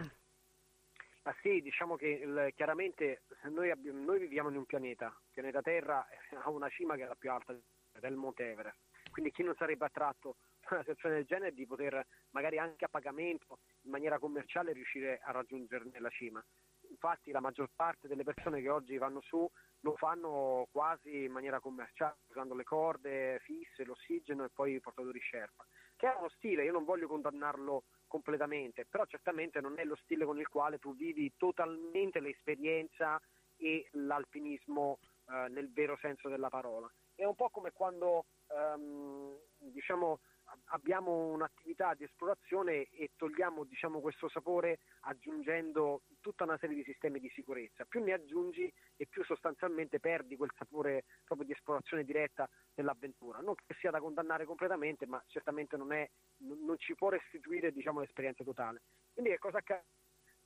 Ma 1.28 1.34
sì, 1.42 1.60
diciamo 1.60 1.96
che 1.96 2.22
il, 2.24 2.52
chiaramente 2.54 3.24
noi, 3.44 3.70
abbiamo, 3.70 4.02
noi, 4.02 4.18
viviamo 4.18 4.48
in 4.50 4.56
un 4.56 4.66
pianeta, 4.66 5.06
il 5.06 5.30
pianeta 5.32 5.62
Terra 5.62 6.06
ha 6.42 6.50
una 6.50 6.68
cima 6.68 6.96
che 6.96 7.04
è 7.04 7.06
la 7.06 7.14
più 7.14 7.30
alta 7.30 7.56
del 8.00 8.16
Monte 8.16 8.50
Everest, 8.50 8.78
quindi 9.10 9.30
chi 9.30 9.42
non 9.42 9.54
sarebbe 9.56 9.84
attratto 9.86 10.36
da 10.60 10.68
una 10.70 10.80
situazione 10.80 11.16
del 11.16 11.24
genere 11.24 11.54
di 11.54 11.66
poter 11.66 12.06
magari 12.30 12.58
anche 12.58 12.84
a 12.84 12.88
pagamento 12.88 13.60
in 13.82 13.90
maniera 13.90 14.18
commerciale 14.18 14.72
riuscire 14.72 15.20
a 15.22 15.30
raggiungerne 15.30 15.98
la 15.98 16.10
cima. 16.10 16.44
Infatti 16.90 17.30
la 17.30 17.40
maggior 17.40 17.70
parte 17.74 18.08
delle 18.08 18.24
persone 18.24 18.60
che 18.60 18.68
oggi 18.68 18.96
vanno 18.96 19.20
su 19.20 19.48
lo 19.80 19.96
fanno 19.96 20.66
quasi 20.70 21.24
in 21.24 21.32
maniera 21.32 21.60
commerciale, 21.60 22.16
usando 22.28 22.54
le 22.54 22.64
corde 22.64 23.38
fisse, 23.40 23.84
l'ossigeno 23.84 24.44
e 24.44 24.50
poi 24.52 24.74
i 24.74 24.80
portatori 24.80 25.20
Sherpa, 25.20 25.64
che 25.96 26.12
è 26.12 26.16
uno 26.16 26.28
stile, 26.30 26.64
io 26.64 26.72
non 26.72 26.84
voglio 26.84 27.06
condannarlo 27.06 27.84
completamente, 28.08 28.86
però 28.86 29.04
certamente 29.06 29.60
non 29.60 29.78
è 29.78 29.84
lo 29.84 29.96
stile 30.02 30.24
con 30.24 30.38
il 30.38 30.48
quale 30.48 30.78
tu 30.78 30.96
vivi 30.96 31.32
totalmente 31.36 32.18
l'esperienza 32.18 33.20
e 33.56 33.88
l'alpinismo 33.92 34.98
eh, 35.28 35.48
nel 35.50 35.70
vero 35.72 35.96
senso 36.00 36.28
della 36.28 36.48
parola. 36.48 36.90
È 37.14 37.24
un 37.24 37.34
po' 37.34 37.50
come 37.50 37.72
quando 37.72 38.24
ehm, 38.48 39.36
diciamo, 39.58 40.20
abbiamo 40.66 41.28
un'attività 41.28 41.94
di 41.94 42.04
esplorazione 42.04 42.88
e 42.90 43.10
togliamo 43.16 43.64
diciamo, 43.64 44.00
questo 44.00 44.28
sapore 44.28 44.80
aggiungendo 45.00 46.02
tutta 46.20 46.44
una 46.44 46.58
serie 46.58 46.76
di 46.76 46.84
sistemi 46.84 47.20
di 47.20 47.30
sicurezza. 47.30 47.84
Più 47.84 48.02
ne 48.02 48.12
aggiungi 48.12 48.72
e 48.96 49.06
più 49.06 49.24
sostanzialmente 49.24 50.00
perdi 50.00 50.36
quel 50.36 50.52
sapore 50.56 51.04
proprio 51.24 51.46
di 51.46 51.52
esplorazione 51.52 52.04
diretta 52.04 52.48
dell'avventura. 52.74 53.40
Non 53.40 53.54
che 53.54 53.74
sia 53.78 53.90
da 53.90 54.00
condannare 54.00 54.44
completamente, 54.44 55.06
ma 55.06 55.22
certamente 55.26 55.76
non, 55.76 55.92
è, 55.92 56.08
non 56.38 56.76
ci 56.78 56.94
può 56.94 57.08
restituire 57.08 57.72
diciamo, 57.72 58.00
l'esperienza 58.00 58.44
totale. 58.44 58.82
Quindi 59.12 59.30
che 59.32 59.38
cosa 59.38 59.58
accade? 59.58 59.84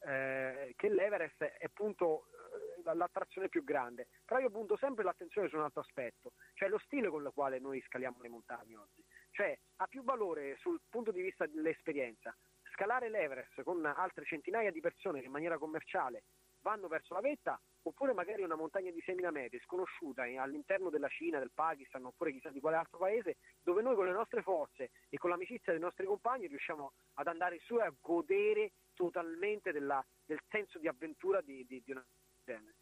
Eh, 0.05 0.75
che 0.77 0.89
l'Everest 0.89 1.45
è 1.45 1.65
appunto 1.65 2.27
eh, 2.85 2.95
l'attrazione 2.95 3.49
più 3.49 3.63
grande, 3.63 4.09
però 4.25 4.41
io 4.41 4.51
punto 4.51 4.77
sempre 4.77 5.05
l'attenzione 5.05 5.49
su 5.49 5.55
un 5.55 5.63
altro 5.63 5.81
aspetto, 5.81 6.33
cioè 6.55 6.69
lo 6.69 6.79
stile 6.79 7.09
con 7.09 7.23
il 7.23 7.31
quale 7.33 7.61
noi 7.61 7.81
scaliamo 7.83 8.21
le 8.21 8.29
montagne 8.29 8.77
oggi. 8.77 9.05
Cioè 9.33 9.59
ha 9.77 9.87
più 9.87 10.03
valore 10.05 10.57
sul 10.59 10.81
punto 10.89 11.11
di 11.11 11.23
vista 11.23 11.47
dell'esperienza 11.47 12.37
scalare 12.73 13.11
l'Everest 13.11 13.63
con 13.63 13.85
altre 13.85 14.25
centinaia 14.25 14.71
di 14.71 14.81
persone 14.81 15.21
che 15.21 15.27
in 15.27 15.33
maniera 15.33 15.59
commerciale 15.59 16.25
vanno 16.63 16.89
verso 16.89 17.15
la 17.15 17.21
vetta 17.21 17.61
oppure 17.83 18.13
magari 18.13 18.43
una 18.43 18.57
montagna 18.57 18.91
di 18.91 19.03
6.000 19.05 19.31
metri 19.31 19.61
sconosciuta 19.61 20.23
all'interno 20.23 20.91
della 20.91 21.09
Cina, 21.09 21.39
del 21.39 21.51
Pakistan 21.53 22.05
oppure 22.05 22.33
chissà 22.33 22.51
di 22.51 22.61
quale 22.61 22.77
altro 22.77 22.99
paese 22.99 23.37
dove 23.61 23.83
noi 23.83 23.95
con 23.95 24.07
le 24.07 24.13
nostre 24.13 24.43
forze 24.43 24.91
e 25.09 25.19
con 25.19 25.31
l'amicizia 25.31 25.73
dei 25.73 25.81
nostri 25.81 26.07
compagni 26.07 26.47
riusciamo 26.47 26.93
ad 27.15 27.27
andare 27.27 27.59
su 27.61 27.79
e 27.79 27.83
a 27.83 27.95
godere 28.01 28.73
totalmente 28.95 29.73
della, 29.73 30.05
del 30.25 30.41
senso 30.49 30.79
di 30.79 30.89
avventura 30.89 31.41
di, 31.41 31.65
di, 31.67 31.83
di 31.85 31.91
una 31.91 32.05
genere. 32.45 32.75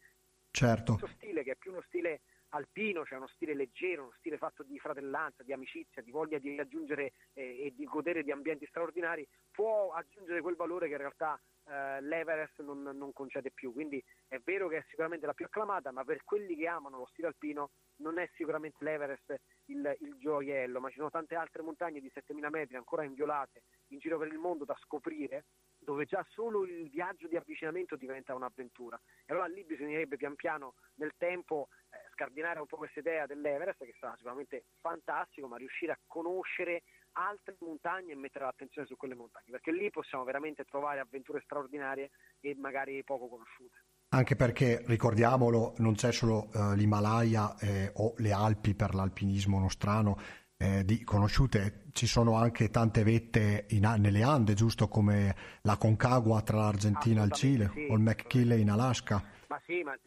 Certo. 0.51 0.97
Questo 0.97 1.17
stile 1.17 1.43
che 1.43 1.51
è 1.51 1.55
più 1.55 1.71
uno 1.71 1.81
stile 1.87 2.21
alpino, 2.51 3.05
cioè 3.05 3.17
uno 3.17 3.27
stile 3.27 3.53
leggero, 3.53 4.03
uno 4.03 4.13
stile 4.17 4.37
fatto 4.37 4.63
di 4.63 4.79
fratellanza, 4.79 5.43
di 5.43 5.53
amicizia, 5.53 6.01
di 6.01 6.11
voglia 6.11 6.39
di 6.39 6.55
raggiungere 6.55 7.13
eh, 7.33 7.65
e 7.65 7.73
di 7.75 7.83
godere 7.85 8.23
di 8.23 8.31
ambienti 8.31 8.65
straordinari, 8.65 9.27
può 9.51 9.91
aggiungere 9.91 10.41
quel 10.41 10.55
valore 10.55 10.87
che 10.87 10.93
in 10.93 10.99
realtà 10.99 11.39
eh, 11.67 12.01
l'Everest 12.01 12.61
non, 12.61 12.81
non, 12.81 13.13
concede 13.13 13.51
più. 13.51 13.71
Quindi 13.73 14.03
è 14.27 14.39
vero 14.39 14.67
che 14.67 14.77
è 14.77 14.85
sicuramente 14.89 15.25
la 15.25 15.33
più 15.33 15.45
acclamata, 15.45 15.91
ma 15.91 16.03
per 16.03 16.23
quelli 16.23 16.55
che 16.55 16.67
amano 16.67 16.97
lo 16.97 17.07
stile 17.07 17.27
alpino 17.27 17.71
non 17.97 18.17
è 18.17 18.29
sicuramente 18.35 18.83
l'Everest 18.83 19.39
il, 19.65 19.95
il 19.99 20.15
gioiello, 20.17 20.79
ma 20.79 20.89
ci 20.89 20.97
sono 20.97 21.09
tante 21.09 21.35
altre 21.35 21.61
montagne 21.61 21.99
di 21.99 22.09
7000 22.13 22.49
metri 22.49 22.75
ancora 22.75 23.03
inviolate 23.03 23.63
in 23.87 23.99
giro 23.99 24.17
per 24.17 24.27
il 24.27 24.37
mondo 24.37 24.65
da 24.65 24.75
scoprire 24.81 25.45
dove 25.77 26.05
già 26.05 26.25
solo 26.29 26.63
il 26.63 26.89
viaggio 26.89 27.27
di 27.27 27.35
avvicinamento 27.35 27.95
diventa 27.95 28.35
un'avventura. 28.35 28.99
E 29.25 29.33
allora 29.33 29.47
lì 29.47 29.63
bisognerebbe 29.63 30.15
pian 30.15 30.35
piano 30.35 30.75
nel 30.95 31.13
tempo 31.17 31.69
eh, 31.89 31.97
scardinare 32.11 32.59
un 32.59 32.67
po' 32.67 32.77
questa 32.77 32.99
idea 32.99 33.25
dell'Everest, 33.25 33.83
che 33.83 33.95
sarà 33.99 34.15
sicuramente 34.15 34.65
fantastico, 34.79 35.47
ma 35.47 35.57
riuscire 35.57 35.91
a 35.91 35.99
conoscere 36.07 36.83
altre 37.13 37.55
montagne 37.59 38.13
e 38.13 38.15
mettere 38.15 38.45
l'attenzione 38.45 38.87
su 38.87 38.95
quelle 38.95 39.15
montagne, 39.15 39.51
perché 39.51 39.71
lì 39.71 39.89
possiamo 39.89 40.23
veramente 40.23 40.63
trovare 40.63 40.99
avventure 40.99 41.41
straordinarie 41.43 42.11
e 42.39 42.55
magari 42.55 43.03
poco 43.03 43.27
conosciute. 43.27 43.77
Anche 44.13 44.35
perché, 44.35 44.83
ricordiamolo, 44.85 45.73
non 45.77 45.95
c'è 45.95 46.11
solo 46.11 46.49
uh, 46.53 46.73
l'Himalaya 46.73 47.55
eh, 47.59 47.91
o 47.95 48.13
le 48.17 48.33
Alpi 48.33 48.75
per 48.75 48.93
l'alpinismo 48.93 49.57
nostrano, 49.57 50.19
eh, 50.57 50.83
di, 50.85 51.03
conosciute, 51.03 51.85
ci 51.93 52.05
sono 52.05 52.35
anche 52.35 52.69
tante 52.69 53.03
vette 53.03 53.65
in, 53.69 53.91
nelle 53.97 54.21
Ande, 54.21 54.53
giusto 54.53 54.87
come 54.87 55.35
la 55.63 55.77
Concagua 55.77 56.41
tra 56.41 56.57
l'Argentina 56.57 57.23
e 57.23 57.25
il 57.25 57.31
Cile 57.31 57.71
sì, 57.73 57.87
o 57.89 57.95
il 57.95 58.01
McKinley 58.01 58.61
in 58.61 58.69
Alaska. 58.69 59.23
Ma 59.47 59.59
sì, 59.65 59.81
ma 59.81 59.97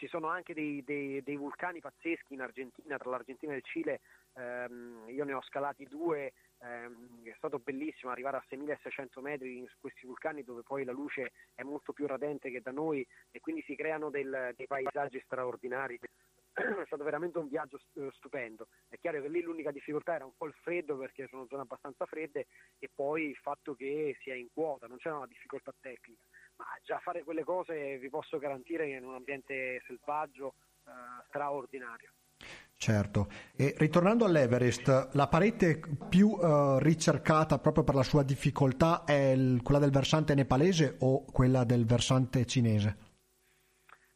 ci 0.00 0.08
sono 0.08 0.28
anche 0.28 0.54
dei, 0.54 0.82
dei, 0.82 1.22
dei 1.22 1.36
vulcani 1.36 1.78
pazzeschi 1.78 2.32
in 2.32 2.40
Argentina, 2.40 2.96
tra 2.96 3.10
l'Argentina 3.10 3.52
e 3.52 3.56
il 3.56 3.62
Cile, 3.62 4.00
ehm, 4.32 5.04
io 5.08 5.24
ne 5.24 5.34
ho 5.34 5.42
scalati 5.42 5.84
due, 5.84 6.32
ehm, 6.60 7.24
è 7.24 7.34
stato 7.36 7.58
bellissimo 7.58 8.10
arrivare 8.10 8.38
a 8.38 8.44
6600 8.48 9.20
metri 9.20 9.62
su 9.68 9.76
questi 9.78 10.06
vulcani 10.06 10.42
dove 10.42 10.62
poi 10.62 10.84
la 10.84 10.92
luce 10.92 11.32
è 11.54 11.62
molto 11.62 11.92
più 11.92 12.06
radente 12.06 12.50
che 12.50 12.62
da 12.62 12.70
noi 12.70 13.06
e 13.30 13.40
quindi 13.40 13.60
si 13.66 13.76
creano 13.76 14.08
del, 14.08 14.54
dei 14.56 14.66
paesaggi 14.66 15.20
straordinari 15.26 15.98
è 16.80 16.86
stato 16.86 17.04
veramente 17.04 17.38
un 17.38 17.48
viaggio 17.48 17.78
eh, 17.94 18.08
stupendo. 18.14 18.68
È 18.88 18.96
chiaro 18.98 19.20
che 19.20 19.28
lì 19.28 19.42
l'unica 19.42 19.70
difficoltà 19.70 20.14
era 20.14 20.24
un 20.24 20.32
po' 20.34 20.46
il 20.46 20.54
freddo 20.62 20.96
perché 20.96 21.26
sono 21.28 21.46
zone 21.46 21.62
abbastanza 21.62 22.06
fredde 22.06 22.46
e 22.78 22.88
poi 22.92 23.28
il 23.28 23.36
fatto 23.36 23.74
che 23.74 24.16
sia 24.20 24.34
in 24.34 24.48
quota, 24.50 24.86
non 24.86 24.96
c'era 24.96 25.16
una 25.16 25.26
difficoltà 25.26 25.74
tecnica. 25.78 26.24
Ma 26.60 26.66
già 26.84 26.98
fare 26.98 27.24
quelle 27.24 27.42
cose 27.42 27.96
vi 27.96 28.10
posso 28.10 28.36
garantire 28.36 28.84
che 28.84 28.92
in 28.92 29.04
un 29.04 29.14
ambiente 29.14 29.82
selvaggio 29.86 30.52
eh, 30.84 30.90
straordinario. 31.28 32.10
Certo, 32.76 33.28
e 33.56 33.74
ritornando 33.78 34.26
all'Everest, 34.26 35.10
la 35.14 35.26
parete 35.28 35.80
più 36.08 36.28
uh, 36.28 36.78
ricercata 36.78 37.58
proprio 37.58 37.84
per 37.84 37.94
la 37.94 38.02
sua 38.02 38.22
difficoltà 38.22 39.04
è 39.04 39.32
il, 39.32 39.62
quella 39.62 39.80
del 39.80 39.90
versante 39.90 40.34
nepalese 40.34 40.96
o 41.00 41.24
quella 41.24 41.64
del 41.64 41.86
versante 41.86 42.44
cinese? 42.46 42.96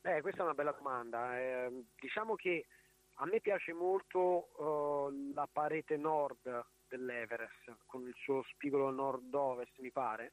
Eh, 0.02 0.20
questa 0.20 0.40
è 0.40 0.44
una 0.44 0.54
bella 0.54 0.72
domanda. 0.72 1.38
Eh, 1.38 1.84
diciamo 1.98 2.34
che 2.36 2.66
a 3.16 3.26
me 3.26 3.40
piace 3.40 3.72
molto 3.72 4.48
uh, 4.56 5.32
la 5.34 5.48
parete 5.50 5.96
nord 5.96 6.64
dell'Everest, 6.88 7.76
con 7.86 8.06
il 8.06 8.14
suo 8.16 8.42
spigolo 8.48 8.90
nord-ovest, 8.90 9.78
mi 9.78 9.90
pare, 9.90 10.32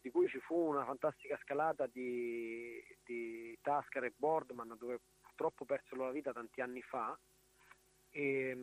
di 0.00 0.10
cui 0.10 0.28
ci 0.28 0.38
fu 0.40 0.54
una 0.54 0.84
fantastica 0.84 1.38
scalata 1.42 1.86
di, 1.86 2.82
di 3.04 3.58
Tasker 3.60 4.04
e 4.04 4.12
Boardman, 4.16 4.76
dove 4.78 5.00
purtroppo 5.20 5.64
persero 5.64 6.04
la 6.04 6.12
vita 6.12 6.32
tanti 6.32 6.60
anni 6.60 6.80
fa. 6.82 7.18
E, 8.10 8.56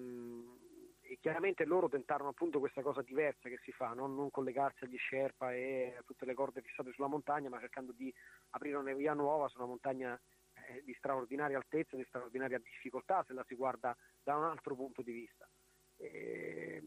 e, 1.02 1.18
chiaramente 1.20 1.66
loro 1.66 1.90
tentarono 1.90 2.30
appunto 2.30 2.60
questa 2.60 2.82
cosa 2.82 3.02
diversa 3.02 3.50
che 3.50 3.60
si 3.64 3.72
fa, 3.72 3.94
no? 3.94 4.08
non 4.08 4.32
collegarsi 4.32 4.86
agli 4.86 4.98
Sherpa 4.98 5.54
e 5.54 5.96
a 5.98 6.04
tutte 6.04 6.26
le 6.26 6.34
corde 6.34 6.62
fissate 6.62 6.94
sulla 6.94 7.08
montagna, 7.08 7.50
ma 7.50 7.60
cercando 7.60 7.92
di 7.92 8.14
aprire 8.52 8.78
una 8.78 8.94
via 8.94 9.14
nuova 9.14 9.50
su 9.50 9.58
una 9.58 9.68
montagna 9.68 10.20
eh, 10.54 10.82
di 10.84 10.94
straordinaria 10.94 11.58
altezza, 11.58 11.98
di 11.98 12.06
straordinaria 12.06 12.60
difficoltà 12.60 13.24
se 13.28 13.34
la 13.34 13.44
si 13.46 13.56
guarda 13.56 13.96
da 14.24 14.38
un 14.38 14.46
altro 14.46 14.76
punto 14.76 15.02
di 15.02 15.12
vista. 15.12 15.48
E, 15.98 16.82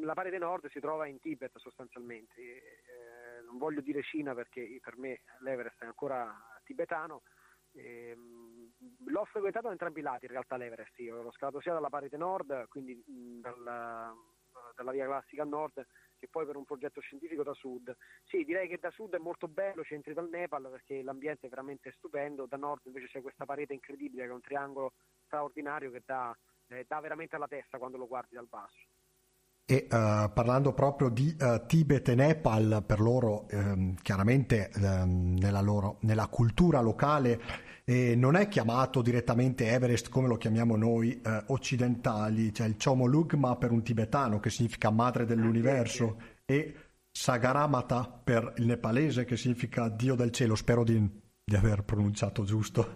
la 0.00 0.14
parete 0.14 0.38
nord 0.38 0.68
si 0.68 0.80
trova 0.80 1.06
in 1.06 1.18
Tibet 1.20 1.56
sostanzialmente, 1.58 2.40
eh, 2.40 2.82
non 3.46 3.58
voglio 3.58 3.80
dire 3.80 4.02
Cina 4.02 4.34
perché 4.34 4.78
per 4.82 4.96
me 4.98 5.22
l'Everest 5.40 5.82
è 5.82 5.86
ancora 5.86 6.34
tibetano, 6.64 7.22
eh, 7.72 8.16
l'ho 9.04 9.24
frequentato 9.26 9.66
da 9.66 9.72
entrambi 9.72 10.00
i 10.00 10.02
lati 10.02 10.24
in 10.24 10.32
realtà 10.32 10.56
l'Everest, 10.56 10.98
io 10.98 11.22
l'ho 11.22 11.32
scalato 11.32 11.60
sia 11.60 11.72
dalla 11.72 11.88
parete 11.88 12.16
nord, 12.16 12.68
quindi 12.68 13.02
dalla, 13.40 14.14
dalla 14.74 14.92
via 14.92 15.06
classica 15.06 15.42
a 15.42 15.46
nord, 15.46 15.86
che 16.18 16.28
poi 16.28 16.46
per 16.46 16.56
un 16.56 16.64
progetto 16.64 17.00
scientifico 17.00 17.42
da 17.42 17.52
sud. 17.54 17.94
Sì, 18.24 18.44
direi 18.44 18.68
che 18.68 18.78
da 18.78 18.90
sud 18.90 19.14
è 19.14 19.18
molto 19.18 19.48
bello, 19.48 19.84
ci 19.84 19.94
entri 19.94 20.14
dal 20.14 20.28
Nepal 20.28 20.68
perché 20.70 21.02
l'ambiente 21.02 21.46
è 21.46 21.50
veramente 21.50 21.92
stupendo, 21.92 22.46
da 22.46 22.56
nord 22.56 22.84
invece 22.86 23.06
c'è 23.06 23.22
questa 23.22 23.44
parete 23.44 23.74
incredibile 23.74 24.24
che 24.24 24.30
è 24.30 24.34
un 24.34 24.40
triangolo 24.40 24.94
straordinario 25.24 25.90
che 25.90 26.02
dà, 26.04 26.36
eh, 26.68 26.84
dà 26.86 27.00
veramente 27.00 27.36
alla 27.36 27.48
testa 27.48 27.78
quando 27.78 27.98
lo 27.98 28.06
guardi 28.06 28.34
dal 28.34 28.48
basso. 28.48 28.86
E 29.68 29.88
uh, 29.90 30.32
parlando 30.32 30.72
proprio 30.74 31.08
di 31.08 31.36
uh, 31.40 31.66
Tibet 31.66 32.08
e 32.10 32.14
Nepal, 32.14 32.84
per 32.86 33.00
loro 33.00 33.48
ehm, 33.48 33.96
chiaramente 33.96 34.70
ehm, 34.70 35.38
nella, 35.40 35.60
loro, 35.60 35.96
nella, 36.02 36.28
cultura 36.28 36.80
locale 36.80 37.40
eh, 37.84 38.14
non 38.14 38.36
è 38.36 38.46
chiamato 38.46 39.02
direttamente 39.02 39.68
Everest 39.68 40.08
come 40.08 40.28
lo 40.28 40.36
chiamiamo 40.36 40.76
noi 40.76 41.20
eh, 41.20 41.42
occidentali, 41.48 42.54
cioè 42.54 42.68
il 42.68 42.76
Chomolungma 42.80 43.56
per 43.56 43.72
un 43.72 43.82
tibetano 43.82 44.38
che 44.38 44.50
significa 44.50 44.90
madre 44.90 45.24
dell'universo 45.24 46.16
e 46.44 46.74
Sagaramata 47.10 48.06
per 48.06 48.52
il 48.58 48.66
nepalese 48.66 49.24
che 49.24 49.36
significa 49.36 49.88
Dio 49.88 50.14
del 50.14 50.30
cielo, 50.30 50.54
spero 50.54 50.84
di, 50.84 50.96
di 51.42 51.56
aver 51.56 51.82
pronunciato 51.82 52.44
giusto. 52.44 52.94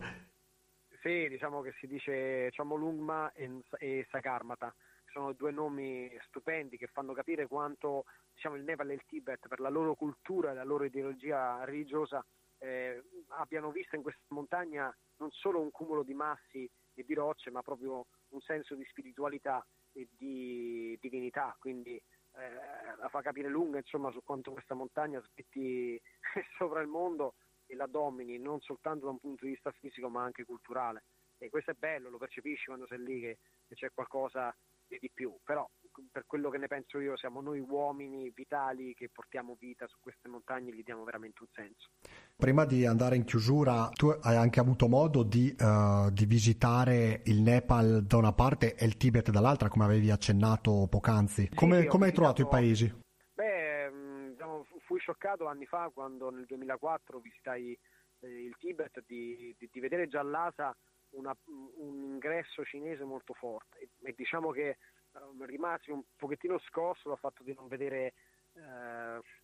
Sì, 1.02 1.26
diciamo 1.28 1.62
che 1.62 1.72
si 1.80 1.86
dice 1.86 2.50
Chomolungma 2.54 3.32
e, 3.32 3.62
e 3.78 4.06
Sagarmata 4.10 4.72
sono 5.10 5.32
due 5.32 5.50
nomi 5.50 6.10
stupendi 6.26 6.76
che 6.76 6.86
fanno 6.86 7.12
capire 7.12 7.46
quanto 7.46 8.04
diciamo, 8.34 8.56
il 8.56 8.64
Nepal 8.64 8.90
e 8.90 8.94
il 8.94 9.04
Tibet, 9.06 9.48
per 9.48 9.60
la 9.60 9.68
loro 9.68 9.94
cultura 9.94 10.50
e 10.50 10.54
la 10.54 10.64
loro 10.64 10.84
ideologia 10.84 11.64
religiosa, 11.64 12.24
eh, 12.58 13.02
abbiano 13.28 13.70
visto 13.70 13.96
in 13.96 14.02
questa 14.02 14.22
montagna 14.28 14.94
non 15.16 15.30
solo 15.30 15.60
un 15.60 15.70
cumulo 15.70 16.02
di 16.02 16.14
massi 16.14 16.70
e 16.94 17.04
di 17.04 17.14
rocce, 17.14 17.50
ma 17.50 17.62
proprio 17.62 18.06
un 18.28 18.40
senso 18.40 18.74
di 18.74 18.84
spiritualità 18.84 19.64
e 19.92 20.08
di 20.16 20.96
divinità. 21.00 21.56
Quindi 21.58 21.96
eh, 21.96 22.96
la 22.96 23.08
fa 23.08 23.22
capire 23.22 23.48
lunga 23.48 23.78
insomma, 23.78 24.10
su 24.12 24.22
quanto 24.22 24.52
questa 24.52 24.74
montagna 24.74 25.20
spetti 25.22 26.00
sopra 26.58 26.80
il 26.80 26.88
mondo 26.88 27.34
e 27.66 27.74
la 27.74 27.86
domini, 27.86 28.38
non 28.38 28.60
soltanto 28.60 29.06
da 29.06 29.12
un 29.12 29.18
punto 29.18 29.44
di 29.44 29.52
vista 29.52 29.70
fisico, 29.72 30.08
ma 30.08 30.22
anche 30.22 30.44
culturale. 30.44 31.04
E 31.38 31.48
questo 31.48 31.70
è 31.70 31.74
bello, 31.74 32.10
lo 32.10 32.18
percepisci 32.18 32.66
quando 32.66 32.86
sei 32.86 33.02
lì 33.02 33.20
che, 33.20 33.38
che 33.66 33.74
c'è 33.74 33.90
qualcosa 33.92 34.54
di 34.98 35.10
più, 35.12 35.36
però 35.44 35.68
per 36.10 36.24
quello 36.26 36.50
che 36.50 36.58
ne 36.58 36.66
penso 36.66 36.98
io 37.00 37.16
siamo 37.16 37.40
noi 37.40 37.60
uomini 37.60 38.30
vitali 38.34 38.94
che 38.94 39.10
portiamo 39.12 39.56
vita 39.58 39.86
su 39.86 39.96
queste 40.00 40.28
montagne 40.28 40.70
e 40.70 40.74
gli 40.74 40.82
diamo 40.82 41.04
veramente 41.04 41.42
un 41.42 41.48
senso. 41.52 41.90
Prima 42.36 42.64
di 42.64 42.86
andare 42.86 43.16
in 43.16 43.24
chiusura, 43.24 43.88
tu 43.92 44.08
hai 44.08 44.36
anche 44.36 44.60
avuto 44.60 44.88
modo 44.88 45.22
di, 45.22 45.54
uh, 45.58 46.10
di 46.10 46.24
visitare 46.24 47.22
il 47.24 47.40
Nepal 47.42 48.04
da 48.04 48.16
una 48.16 48.32
parte 48.32 48.74
e 48.74 48.86
il 48.86 48.96
Tibet 48.96 49.30
dall'altra, 49.30 49.68
come 49.68 49.84
avevi 49.84 50.10
accennato 50.10 50.86
poc'anzi. 50.88 51.48
Sì, 51.50 51.54
come, 51.54 51.86
come 51.86 52.06
hai 52.06 52.12
trovato 52.12 52.40
i 52.42 52.48
paesi? 52.48 52.92
Beh, 53.34 53.90
mm, 53.90 54.28
diciamo, 54.30 54.66
fui 54.86 54.98
scioccato 54.98 55.46
anni 55.46 55.66
fa 55.66 55.90
quando 55.92 56.30
nel 56.30 56.46
2004 56.46 57.18
visitai 57.18 57.78
eh, 58.20 58.28
il 58.28 58.54
Tibet 58.58 59.02
di, 59.06 59.54
di, 59.58 59.68
di 59.70 59.80
vedere 59.80 60.08
già 60.08 60.22
l'Asa 60.22 60.74
una, 61.10 61.36
un 61.78 62.02
ingresso 62.02 62.64
cinese 62.64 63.04
molto 63.04 63.34
forte 63.34 63.78
e, 63.78 63.88
e 64.02 64.14
diciamo 64.16 64.50
che 64.50 64.78
um, 65.12 65.44
rimasi 65.44 65.90
un 65.90 66.02
pochettino 66.16 66.58
scosso 66.58 67.08
dal 67.08 67.18
fatto 67.18 67.42
di 67.42 67.54
non 67.54 67.68
vedere 67.68 68.14
uh, 68.52 68.60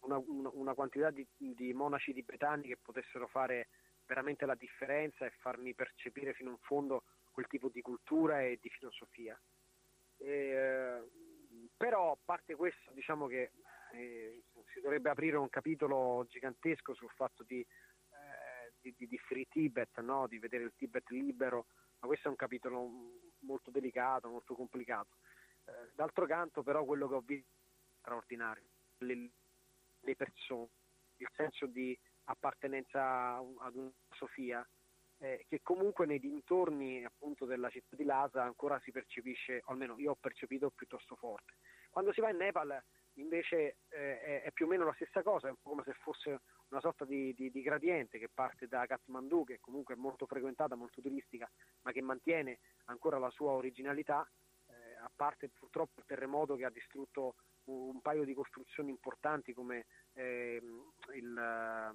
una, 0.06 0.22
una, 0.26 0.74
quantità 0.74 1.10
di, 1.10 1.26
di, 1.36 1.72
monaci 1.72 2.12
tibetani 2.12 2.68
che 2.68 2.78
potessero 2.80 3.26
fare 3.26 3.68
veramente 4.06 4.46
la 4.46 4.54
differenza 4.54 5.24
e 5.24 5.32
farmi 5.38 5.74
percepire 5.74 6.34
fino 6.34 6.50
in 6.50 6.58
fondo 6.58 7.04
quel 7.32 7.46
tipo 7.48 7.68
di 7.68 7.82
cultura 7.82 8.42
e 8.42 8.58
di 8.60 8.68
filosofia. 8.68 9.38
E, 10.18 11.00
uh, 11.00 11.68
però 11.76 12.12
a 12.12 12.18
parte 12.24 12.54
questo 12.54 12.92
diciamo 12.92 13.26
che 13.26 13.50
eh, 13.92 14.42
si 14.72 14.80
dovrebbe 14.80 15.10
aprire 15.10 15.36
un 15.36 15.48
capitolo 15.48 16.26
gigantesco 16.28 16.94
sul 16.94 17.10
fatto 17.10 17.42
di 17.42 17.64
di, 18.96 19.06
di, 19.06 19.18
Free 19.18 19.46
Tibet, 19.48 20.00
no? 20.00 20.26
di 20.26 20.38
vedere 20.38 20.64
il 20.64 20.74
Tibet 20.76 21.08
libero, 21.10 21.66
ma 22.00 22.06
questo 22.06 22.28
è 22.28 22.30
un 22.30 22.36
capitolo 22.36 22.88
molto 23.40 23.70
delicato, 23.70 24.28
molto 24.28 24.54
complicato. 24.54 25.16
Eh, 25.64 25.90
d'altro 25.94 26.26
canto 26.26 26.62
però 26.62 26.84
quello 26.84 27.08
che 27.08 27.14
ho 27.14 27.22
visto 27.24 27.48
è 27.48 27.98
straordinario, 28.00 28.64
le, 28.98 29.30
le 30.00 30.16
persone, 30.16 30.68
il 31.16 31.28
senso 31.34 31.66
di 31.66 31.98
appartenenza 32.24 33.36
ad 33.36 33.74
una 33.74 33.92
Sofia, 34.10 34.66
eh, 35.18 35.44
che 35.48 35.60
comunque 35.62 36.06
nei 36.06 36.18
dintorni 36.18 37.04
appunto 37.04 37.46
della 37.46 37.70
città 37.70 37.96
di 37.96 38.04
Lhasa 38.04 38.42
ancora 38.42 38.78
si 38.80 38.90
percepisce, 38.90 39.62
o 39.64 39.72
almeno 39.72 39.98
io 39.98 40.12
ho 40.12 40.16
percepito 40.16 40.70
piuttosto 40.70 41.16
forte. 41.16 41.54
Quando 41.90 42.12
si 42.12 42.20
va 42.20 42.30
in 42.30 42.36
Nepal 42.36 42.82
invece 43.14 43.78
eh, 43.88 44.20
è, 44.20 44.42
è, 44.42 44.52
più 44.52 44.66
o 44.66 44.68
meno 44.68 44.84
la 44.84 44.94
stessa 44.94 45.22
cosa, 45.22 45.46
è 45.46 45.50
un 45.50 45.56
po' 45.60 45.70
come 45.70 45.82
se 45.84 45.94
fosse 45.94 46.40
una 46.68 46.80
sorta 46.80 47.04
di, 47.04 47.32
di, 47.34 47.50
di, 47.50 47.62
gradiente 47.62 48.18
che 48.18 48.28
parte 48.32 48.66
da 48.66 48.86
Kathmandu, 48.86 49.44
che 49.44 49.58
comunque 49.60 49.94
è 49.94 49.98
molto 49.98 50.26
frequentata, 50.26 50.74
molto 50.74 51.00
turistica, 51.00 51.48
ma 51.82 51.92
che 51.92 52.02
mantiene 52.02 52.58
ancora 52.86 53.18
la 53.18 53.30
sua 53.30 53.52
originalità, 53.52 54.28
eh, 54.68 54.96
a 55.02 55.10
parte 55.14 55.48
purtroppo 55.48 56.00
il 56.00 56.06
terremoto 56.06 56.56
che 56.56 56.64
ha 56.64 56.70
distrutto 56.70 57.36
un, 57.64 58.00
paio 58.00 58.24
di 58.24 58.34
costruzioni 58.34 58.90
importanti 58.90 59.52
come 59.52 59.86
eh, 60.14 60.60
il, 61.14 61.94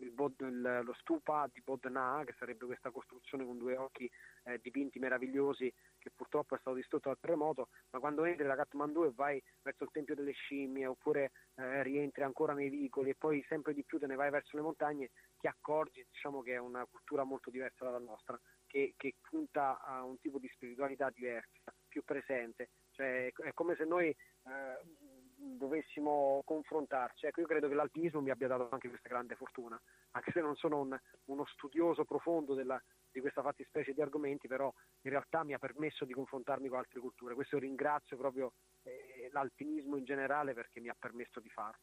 il 0.00 0.10
Bod, 0.10 0.40
il, 0.40 0.80
lo 0.84 0.94
stupa 0.94 1.48
di 1.52 1.60
Bodna, 1.60 2.22
che 2.24 2.34
sarebbe 2.38 2.66
questa 2.66 2.90
costruzione 2.90 3.44
con 3.44 3.58
due 3.58 3.76
occhi 3.76 4.10
eh, 4.44 4.58
dipinti 4.60 4.98
meravigliosi 4.98 5.72
che 6.08 6.12
purtroppo 6.14 6.54
è 6.54 6.58
stato 6.58 6.76
distrutto 6.76 7.08
dal 7.08 7.18
terremoto, 7.20 7.68
ma 7.90 8.00
quando 8.00 8.24
entri 8.24 8.46
da 8.46 8.56
Kathmandu 8.56 9.04
e 9.04 9.12
vai 9.14 9.42
verso 9.62 9.84
il 9.84 9.90
Tempio 9.92 10.14
delle 10.14 10.32
Scimmie 10.32 10.86
oppure 10.86 11.32
eh, 11.56 11.82
rientri 11.82 12.22
ancora 12.22 12.54
nei 12.54 12.68
vicoli 12.68 13.10
e 13.10 13.14
poi 13.14 13.44
sempre 13.48 13.74
di 13.74 13.84
più 13.84 13.98
te 13.98 14.06
ne 14.06 14.16
vai 14.16 14.30
verso 14.30 14.56
le 14.56 14.62
montagne, 14.62 15.10
ti 15.38 15.46
accorgi 15.46 16.04
diciamo, 16.10 16.42
che 16.42 16.54
è 16.54 16.58
una 16.58 16.84
cultura 16.86 17.24
molto 17.24 17.50
diversa 17.50 17.84
dalla 17.84 17.98
nostra, 17.98 18.38
che, 18.66 18.94
che 18.96 19.14
punta 19.20 19.80
a 19.80 20.02
un 20.04 20.18
tipo 20.18 20.38
di 20.38 20.48
spiritualità 20.48 21.10
diversa, 21.10 21.72
più 21.86 22.02
presente, 22.04 22.70
cioè, 22.90 23.30
è 23.32 23.52
come 23.52 23.76
se 23.76 23.84
noi... 23.84 24.08
Eh, 24.08 25.16
dovessimo 25.38 26.42
confrontarci. 26.44 27.26
Ecco, 27.26 27.40
io 27.40 27.46
credo 27.46 27.68
che 27.68 27.74
l'alpinismo 27.74 28.20
mi 28.20 28.30
abbia 28.30 28.48
dato 28.48 28.68
anche 28.70 28.88
questa 28.88 29.08
grande 29.08 29.36
fortuna, 29.36 29.80
anche 30.12 30.32
se 30.32 30.40
non 30.40 30.56
sono 30.56 30.80
un, 30.80 30.98
uno 31.26 31.46
studioso 31.46 32.04
profondo 32.04 32.54
della, 32.54 32.82
di 33.10 33.20
questa 33.20 33.42
fattispecie 33.42 33.94
di 33.94 34.00
argomenti, 34.00 34.48
però 34.48 34.72
in 35.02 35.10
realtà 35.10 35.44
mi 35.44 35.54
ha 35.54 35.58
permesso 35.58 36.04
di 36.04 36.12
confrontarmi 36.12 36.68
con 36.68 36.78
altre 36.78 37.00
culture. 37.00 37.34
Questo 37.34 37.58
ringrazio 37.58 38.16
proprio 38.16 38.52
eh, 38.82 39.28
l'alpinismo 39.32 39.96
in 39.96 40.04
generale 40.04 40.54
perché 40.54 40.80
mi 40.80 40.88
ha 40.88 40.96
permesso 40.98 41.40
di 41.40 41.48
farlo. 41.48 41.82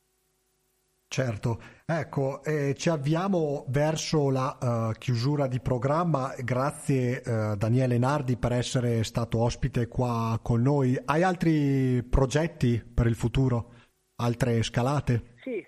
Certo, 1.15 1.61
ecco, 1.85 2.43
eh, 2.43 2.73
ci 2.73 2.89
avviamo 2.89 3.63
verso 3.69 4.29
la 4.29 4.57
uh, 4.59 4.91
chiusura 4.99 5.47
di 5.47 5.61
programma. 5.61 6.35
Grazie 6.43 7.21
uh, 7.25 7.55
Daniele 7.55 7.97
Nardi 7.97 8.35
per 8.35 8.51
essere 8.51 9.01
stato 9.05 9.39
ospite 9.39 9.87
qua 9.87 10.37
con 10.43 10.61
noi. 10.61 11.01
Hai 11.05 11.23
altri 11.23 12.03
progetti 12.03 12.83
per 12.83 13.05
il 13.07 13.15
futuro? 13.15 13.71
Altre 14.17 14.61
scalate? 14.61 15.35
Sì, 15.41 15.65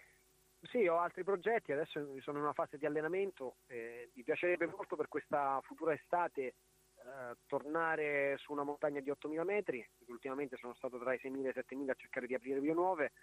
sì 0.63 0.85
ho 0.85 0.99
altri 0.99 1.23
progetti. 1.23 1.71
Adesso 1.71 2.01
sono 2.19 2.39
in 2.39 2.43
una 2.43 2.51
fase 2.51 2.77
di 2.77 2.85
allenamento. 2.85 3.59
Eh, 3.67 4.11
mi 4.15 4.23
piacerebbe 4.23 4.65
molto 4.67 4.97
per 4.97 5.07
questa 5.07 5.61
futura 5.63 5.93
estate 5.93 6.41
eh, 6.41 6.55
tornare 7.45 8.35
su 8.39 8.51
una 8.51 8.63
montagna 8.63 8.99
di 8.99 9.09
8.000 9.09 9.43
metri. 9.45 9.89
Ultimamente 10.07 10.57
sono 10.57 10.73
stato 10.73 10.99
tra 10.99 11.13
i 11.13 11.19
6.000 11.23 11.45
e 11.45 11.49
i 11.51 11.77
7.000 11.77 11.89
a 11.89 11.95
cercare 11.95 12.27
di 12.27 12.33
aprire 12.33 12.59
vie 12.59 12.73
nuove 12.73 13.13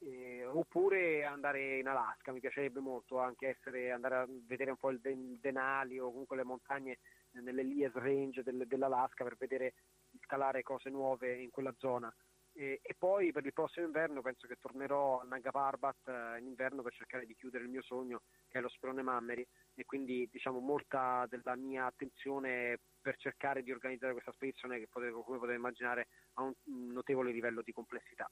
eh, 0.00 0.44
oppure 0.44 1.24
andare 1.24 1.78
in 1.78 1.86
Alaska, 1.86 2.32
mi 2.32 2.40
piacerebbe 2.40 2.80
molto 2.80 3.18
anche 3.18 3.48
essere, 3.48 3.90
andare 3.90 4.14
a 4.16 4.26
vedere 4.46 4.70
un 4.70 4.76
po' 4.76 4.90
il 4.90 5.00
Denali 5.40 5.98
o 5.98 6.10
comunque 6.10 6.36
le 6.36 6.44
montagne 6.44 6.98
nelle 7.32 7.62
Lies 7.62 7.92
Range 7.92 8.42
del, 8.42 8.66
dell'Alaska 8.66 9.24
per 9.24 9.36
vedere 9.36 9.74
scalare 10.22 10.62
cose 10.62 10.90
nuove 10.90 11.34
in 11.36 11.50
quella 11.50 11.74
zona. 11.78 12.12
E, 12.52 12.80
e, 12.82 12.94
poi 12.98 13.30
per 13.30 13.46
il 13.46 13.52
prossimo 13.52 13.86
inverno 13.86 14.20
penso 14.20 14.48
che 14.48 14.56
tornerò 14.58 15.20
a 15.20 15.24
Nanga 15.24 15.52
Parbat 15.52 16.08
eh, 16.08 16.38
in 16.40 16.46
inverno 16.46 16.82
per 16.82 16.92
cercare 16.92 17.24
di 17.24 17.36
chiudere 17.36 17.62
il 17.62 17.70
mio 17.70 17.82
sogno 17.82 18.22
che 18.48 18.58
è 18.58 18.60
lo 18.60 18.68
Sprone 18.68 19.02
Mammeri 19.02 19.46
e 19.74 19.84
quindi 19.84 20.28
diciamo 20.28 20.58
molta 20.58 21.24
della 21.28 21.54
mia 21.54 21.84
attenzione 21.84 22.80
per 23.00 23.16
cercare 23.16 23.62
di 23.62 23.70
organizzare 23.70 24.12
questa 24.12 24.32
spedizione 24.32 24.80
che 24.80 24.88
potevo, 24.90 25.22
come 25.22 25.38
potete 25.38 25.56
immaginare 25.56 26.08
ha 26.34 26.42
un 26.42 26.52
notevole 26.64 27.30
livello 27.30 27.62
di 27.62 27.72
complessità. 27.72 28.28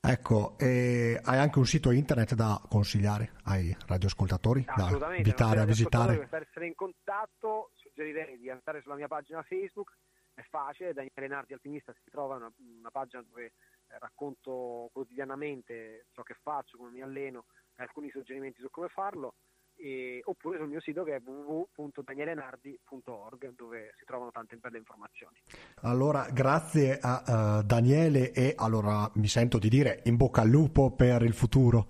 Ecco, 0.00 0.56
hai 0.58 1.20
anche 1.24 1.58
un 1.58 1.66
sito 1.66 1.90
internet 1.90 2.34
da 2.34 2.60
consigliare 2.68 3.32
ai 3.44 3.76
radioascoltatori 3.86 4.64
da 4.64 5.14
invitare 5.16 5.60
a 5.60 5.64
visitare? 5.64 6.26
Per 6.26 6.46
essere 6.48 6.66
in 6.66 6.74
contatto 6.74 7.72
suggerirei 7.74 8.38
di 8.38 8.48
andare 8.48 8.80
sulla 8.80 8.94
mia 8.94 9.08
pagina 9.08 9.42
Facebook, 9.42 9.96
è 10.34 10.42
facile, 10.48 10.92
Daniele 10.92 11.26
Nardi 11.26 11.52
Alpinista 11.52 11.92
si 11.92 12.10
trova 12.10 12.36
una, 12.36 12.50
una 12.78 12.90
pagina 12.90 13.22
dove 13.28 13.44
eh, 13.44 13.98
racconto 13.98 14.88
quotidianamente 14.92 16.06
ciò 16.12 16.22
che 16.22 16.36
faccio, 16.40 16.76
come 16.76 16.90
mi 16.90 17.02
alleno, 17.02 17.46
alcuni 17.76 18.08
suggerimenti 18.10 18.60
su 18.60 18.70
come 18.70 18.88
farlo 18.88 19.34
e, 19.78 20.20
oppure 20.24 20.58
sul 20.58 20.68
mio 20.68 20.80
sito 20.80 21.04
che 21.04 21.16
è 21.16 21.20
www.danielenardi.org 21.24 23.54
dove 23.54 23.94
si 23.98 24.04
trovano 24.04 24.30
tante 24.30 24.56
belle 24.56 24.76
informazioni. 24.78 25.36
Allora, 25.82 26.28
grazie 26.30 26.98
a 27.00 27.58
uh, 27.58 27.62
Daniele 27.62 28.32
e 28.32 28.54
allora 28.56 29.10
mi 29.14 29.28
sento 29.28 29.58
di 29.58 29.68
dire 29.68 30.00
in 30.04 30.16
bocca 30.16 30.40
al 30.42 30.48
lupo 30.48 30.90
per 30.90 31.22
il 31.22 31.34
futuro. 31.34 31.88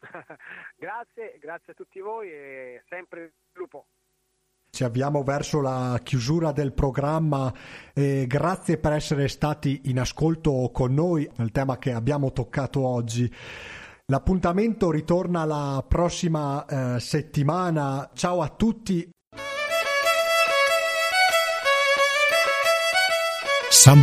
grazie, 0.76 1.38
grazie 1.40 1.72
a 1.72 1.76
tutti 1.76 2.00
voi 2.00 2.30
e 2.30 2.82
sempre 2.88 3.32
lupo. 3.52 3.86
Ci 4.74 4.82
avviamo 4.82 5.22
verso 5.22 5.60
la 5.60 6.00
chiusura 6.02 6.50
del 6.50 6.72
programma. 6.72 7.54
Eh, 7.94 8.24
grazie 8.26 8.76
per 8.76 8.92
essere 8.92 9.28
stati 9.28 9.82
in 9.84 10.00
ascolto 10.00 10.68
con 10.72 10.92
noi 10.92 11.30
nel 11.36 11.52
tema 11.52 11.78
che 11.78 11.92
abbiamo 11.92 12.32
toccato 12.32 12.84
oggi. 12.84 13.32
L'appuntamento 14.12 14.90
ritorna 14.90 15.46
la 15.46 15.82
prossima 15.88 16.66
eh, 16.66 17.00
settimana. 17.00 18.10
Ciao 18.12 18.42
a 18.42 18.48
tutti. 18.50 19.08
San 23.70 24.02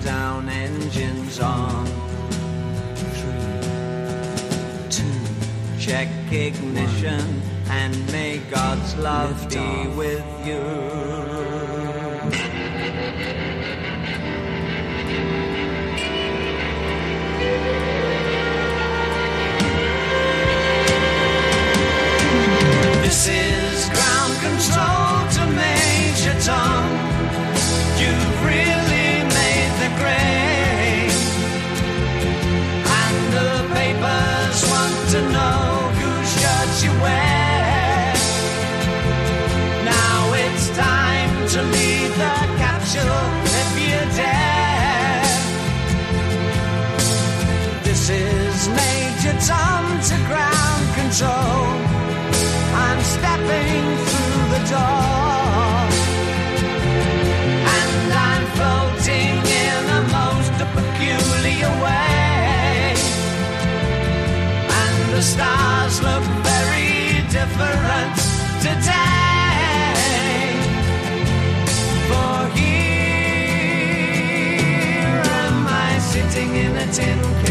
countdown 0.00 0.48
engines 0.48 1.40
on. 1.40 1.86
Three, 2.94 3.60
two, 4.88 5.04
check 5.78 6.08
ignition, 6.32 7.42
and 7.68 8.12
may 8.12 8.38
God's 8.50 8.96
love 8.96 9.48
be 9.50 9.58
off. 9.58 9.96
with 9.96 10.46
you. 10.46 10.60
This 23.02 23.28
is 23.28 23.88
ground 23.90 24.34
control 24.40 25.28
to 25.34 25.46
Major 25.54 26.40
Tom. 26.40 26.89
Control. 51.20 51.64
I'm 52.86 53.00
stepping 53.02 53.84
through 54.08 54.42
the 54.54 54.62
door. 54.72 55.74
And 57.76 58.12
I'm 58.28 58.44
floating 58.56 59.34
in 59.64 59.82
a 59.98 60.02
most 60.18 60.56
peculiar 60.76 61.72
way 61.84 62.94
And 64.80 64.96
the 65.14 65.22
stars 65.22 65.94
look 66.06 66.24
very 66.50 66.92
different 67.36 68.16
today. 68.66 69.96
For 72.08 72.36
here 72.56 72.82
am 75.44 75.58
I 75.66 75.98
sitting 75.98 76.50
in 76.56 76.72
a 76.76 76.86
tin 76.92 77.20
can. 77.44 77.49